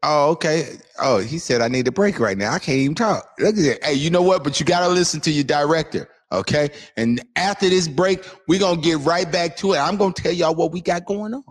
Oh, 0.07 0.33
okay. 0.33 0.77
Oh, 1.01 1.19
he 1.19 1.39
said 1.39 1.63
I 1.63 1.69
need 1.69 1.89
a 1.89 1.93
break 1.93 2.21
right 2.21 2.37
now. 2.37 2.53
I 2.53 2.59
can't 2.59 2.77
even 2.79 2.95
talk. 2.95 3.27
Look 3.39 3.57
at 3.57 3.63
that. 3.63 3.85
Hey, 3.85 3.95
you 3.95 4.11
know 4.11 4.21
what? 4.21 4.45
But 4.45 4.61
you 4.61 4.67
got 4.67 4.87
to 4.87 4.89
listen 4.93 5.19
to 5.23 5.31
your 5.31 5.45
director. 5.45 6.09
Okay. 6.31 6.69
And 6.99 7.25
after 7.37 7.71
this 7.71 7.89
break, 7.89 8.23
we're 8.47 8.61
to 8.83 8.83
get 8.83 8.99
right 8.99 9.31
back 9.31 9.57
to 9.59 9.73
it. 9.73 9.79
I'm 9.79 9.97
to 10.13 10.23
tell 10.23 10.33
y'all 10.33 10.55
what 10.55 10.73
we 10.73 10.83
got 10.83 11.07
going 11.07 11.33
on. 11.33 11.45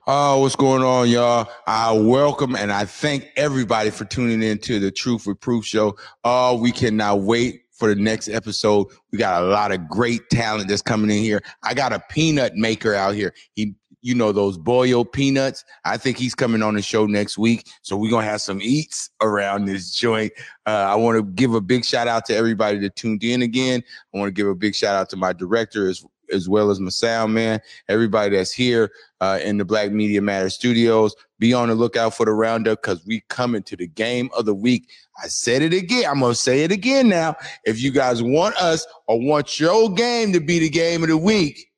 Oh, 0.05 0.39
what's 0.41 0.55
going 0.55 0.83
on, 0.83 1.09
y'all? 1.09 1.49
I 1.65 1.91
welcome 1.93 2.55
and 2.55 2.71
I 2.71 2.85
thank 2.85 3.29
everybody 3.35 3.89
for 3.89 4.05
tuning 4.05 4.43
in 4.43 4.59
to 4.59 4.79
the 4.79 4.91
Truth 4.91 5.25
with 5.25 5.39
Proof 5.39 5.65
show. 5.65 5.97
Oh, 6.23 6.59
we 6.59 6.71
cannot 6.71 7.21
wait 7.21 7.63
for 7.79 7.93
the 7.93 7.99
next 7.99 8.27
episode. 8.27 8.87
We 9.11 9.17
got 9.17 9.41
a 9.41 9.45
lot 9.45 9.71
of 9.71 9.87
great 9.87 10.29
talent 10.29 10.67
that's 10.67 10.81
coming 10.81 11.09
in 11.09 11.23
here. 11.23 11.41
I 11.63 11.73
got 11.73 11.93
a 11.93 12.03
peanut 12.09 12.55
maker 12.55 12.93
out 12.93 13.15
here. 13.15 13.33
He, 13.53 13.73
you 14.01 14.13
know, 14.13 14.31
those 14.31 14.57
boil 14.57 15.03
peanuts. 15.03 15.65
I 15.85 15.97
think 15.97 16.17
he's 16.17 16.35
coming 16.35 16.61
on 16.61 16.75
the 16.75 16.81
show 16.81 17.05
next 17.05 17.37
week. 17.37 17.67
So 17.81 17.97
we're 17.97 18.11
going 18.11 18.25
to 18.25 18.31
have 18.31 18.41
some 18.41 18.61
eats 18.61 19.09
around 19.21 19.65
this 19.65 19.91
joint. 19.91 20.33
Uh, 20.65 20.87
I 20.89 20.95
want 20.95 21.17
to 21.17 21.23
give 21.23 21.53
a 21.53 21.61
big 21.61 21.85
shout 21.85 22.07
out 22.07 22.25
to 22.25 22.35
everybody 22.35 22.77
that 22.79 22.95
tuned 22.95 23.23
in 23.23 23.41
again. 23.41 23.81
I 24.13 24.17
want 24.17 24.27
to 24.27 24.33
give 24.33 24.47
a 24.47 24.55
big 24.55 24.75
shout 24.75 24.95
out 24.95 25.09
to 25.09 25.17
my 25.17 25.33
director 25.33 25.89
as 25.89 26.05
as 26.31 26.47
well 26.47 26.69
as 26.69 26.79
my 26.79 26.89
sound 26.89 27.33
man, 27.33 27.59
everybody 27.87 28.35
that's 28.35 28.51
here 28.51 28.91
uh, 29.19 29.39
in 29.43 29.57
the 29.57 29.65
Black 29.65 29.91
Media 29.91 30.21
Matter 30.21 30.51
Studios. 30.51 31.15
Be 31.39 31.53
on 31.53 31.69
the 31.69 31.75
lookout 31.75 32.13
for 32.13 32.25
the 32.25 32.33
roundup 32.33 32.81
because 32.81 33.05
we 33.05 33.23
coming 33.29 33.63
to 33.63 33.75
the 33.77 33.87
game 33.87 34.29
of 34.37 34.45
the 34.45 34.53
week. 34.53 34.89
I 35.23 35.27
said 35.27 35.61
it 35.61 35.73
again. 35.73 36.05
I'm 36.09 36.19
gonna 36.19 36.35
say 36.35 36.63
it 36.63 36.71
again 36.71 37.07
now. 37.09 37.35
If 37.63 37.81
you 37.81 37.91
guys 37.91 38.21
want 38.21 38.55
us 38.57 38.85
or 39.07 39.19
want 39.19 39.59
your 39.59 39.89
game 39.93 40.33
to 40.33 40.39
be 40.39 40.59
the 40.59 40.69
game 40.69 41.01
of 41.01 41.09
the 41.09 41.17
week, 41.17 41.69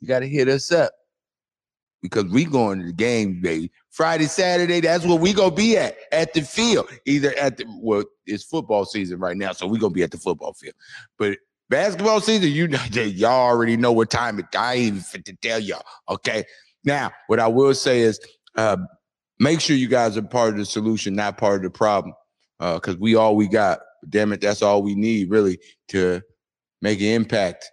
you 0.00 0.08
got 0.08 0.20
to 0.20 0.28
hit 0.28 0.48
us 0.48 0.72
up 0.72 0.92
because 2.02 2.24
we 2.26 2.44
going 2.44 2.80
to 2.80 2.86
the 2.86 2.92
game, 2.92 3.40
baby. 3.40 3.70
Friday, 3.90 4.26
Saturday, 4.26 4.80
that's 4.80 5.04
where 5.04 5.18
we 5.18 5.32
gonna 5.32 5.54
be 5.54 5.76
at 5.76 5.96
at 6.12 6.32
the 6.34 6.42
field. 6.42 6.88
Either 7.06 7.34
at 7.36 7.56
the 7.56 7.64
well, 7.80 8.04
it's 8.26 8.44
football 8.44 8.84
season 8.84 9.18
right 9.18 9.36
now, 9.36 9.52
so 9.52 9.66
we 9.66 9.78
gonna 9.78 9.92
be 9.92 10.02
at 10.02 10.10
the 10.10 10.18
football 10.18 10.52
field. 10.52 10.74
But 11.18 11.38
basketball 11.68 12.20
season, 12.20 12.50
you 12.50 12.68
know, 12.68 12.82
y'all 12.92 13.30
already 13.30 13.76
know 13.76 13.92
what 13.92 14.10
time 14.10 14.38
it. 14.38 14.46
I 14.56 14.74
ain't 14.74 14.86
even 14.86 15.00
fit 15.00 15.24
to 15.26 15.36
tell 15.36 15.58
y'all. 15.58 15.82
Okay. 16.08 16.44
Now, 16.84 17.10
what 17.26 17.40
I 17.40 17.48
will 17.48 17.74
say 17.74 18.00
is, 18.00 18.20
uh, 18.56 18.76
make 19.38 19.60
sure 19.60 19.76
you 19.76 19.88
guys 19.88 20.16
are 20.16 20.22
part 20.22 20.50
of 20.50 20.56
the 20.56 20.64
solution, 20.64 21.14
not 21.14 21.38
part 21.38 21.56
of 21.56 21.62
the 21.62 21.70
problem, 21.70 22.14
because 22.58 22.96
we 22.96 23.14
all 23.14 23.36
we 23.36 23.48
got. 23.48 23.80
Damn 24.08 24.32
it, 24.32 24.40
that's 24.40 24.62
all 24.62 24.82
we 24.82 24.94
need 24.94 25.28
really 25.28 25.58
to 25.88 26.22
make 26.80 27.00
an 27.00 27.06
impact 27.06 27.68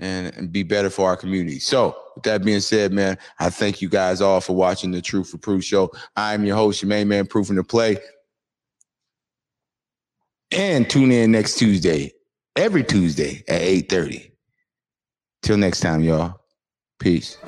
and, 0.00 0.34
and 0.36 0.50
be 0.50 0.62
better 0.62 0.90
for 0.90 1.08
our 1.08 1.16
community. 1.16 1.60
So, 1.60 1.96
with 2.16 2.24
that 2.24 2.44
being 2.44 2.60
said, 2.60 2.92
man, 2.92 3.18
I 3.38 3.50
thank 3.50 3.80
you 3.80 3.88
guys 3.88 4.20
all 4.20 4.40
for 4.40 4.56
watching 4.56 4.90
the 4.90 5.02
Truth 5.02 5.30
for 5.30 5.38
Proof 5.38 5.62
show. 5.62 5.90
I'm 6.16 6.44
your 6.44 6.56
host, 6.56 6.82
your 6.82 6.88
main 6.88 7.06
man, 7.06 7.26
Proofing 7.26 7.56
the 7.56 7.64
Play. 7.64 7.98
And 10.52 10.88
tune 10.90 11.12
in 11.12 11.30
next 11.30 11.58
Tuesday, 11.58 12.12
every 12.56 12.82
Tuesday 12.82 13.44
at 13.46 13.60
8:30. 13.60 14.32
Till 15.42 15.56
next 15.56 15.80
time, 15.80 16.02
y'all. 16.02 16.40
Peace. 16.98 17.38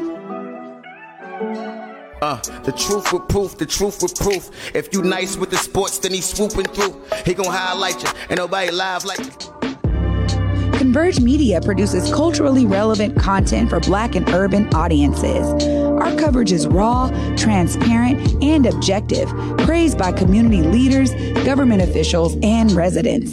Uh, 2.23 2.37
the 2.63 2.71
truth 2.71 3.13
with 3.13 3.27
proof, 3.27 3.59
the 3.59 3.67
truth 3.67 4.01
with 4.01 4.15
proof. 4.15 4.49
If 4.77 4.95
you 4.95 5.03
nice 5.03 5.37
with 5.37 5.51
the 5.51 5.57
sports, 5.57 5.99
then 5.99 6.13
he 6.13 6.21
swooping 6.21 6.67
through. 6.67 7.03
He 7.25 7.35
gon' 7.35 7.51
highlight 7.51 8.01
you, 8.01 8.09
and 8.31 8.39
nobody 8.39 8.71
live 8.71 9.05
like 9.05 9.19
you. 9.19 10.71
Converge 10.79 11.19
Media 11.19 11.61
produces 11.61 12.15
culturally 12.15 12.65
relevant 12.65 13.19
content 13.19 13.69
for 13.69 13.81
black 13.81 14.15
and 14.15 14.29
urban 14.29 14.73
audiences. 14.73 15.67
Our 15.67 16.15
coverage 16.15 16.53
is 16.53 16.69
raw, 16.69 17.09
transparent, 17.37 18.41
and 18.41 18.67
objective, 18.67 19.29
praised 19.59 19.99
by 19.99 20.13
community 20.13 20.63
leaders, 20.63 21.13
government 21.45 21.83
officials, 21.83 22.37
and 22.45 22.71
residents. 22.71 23.33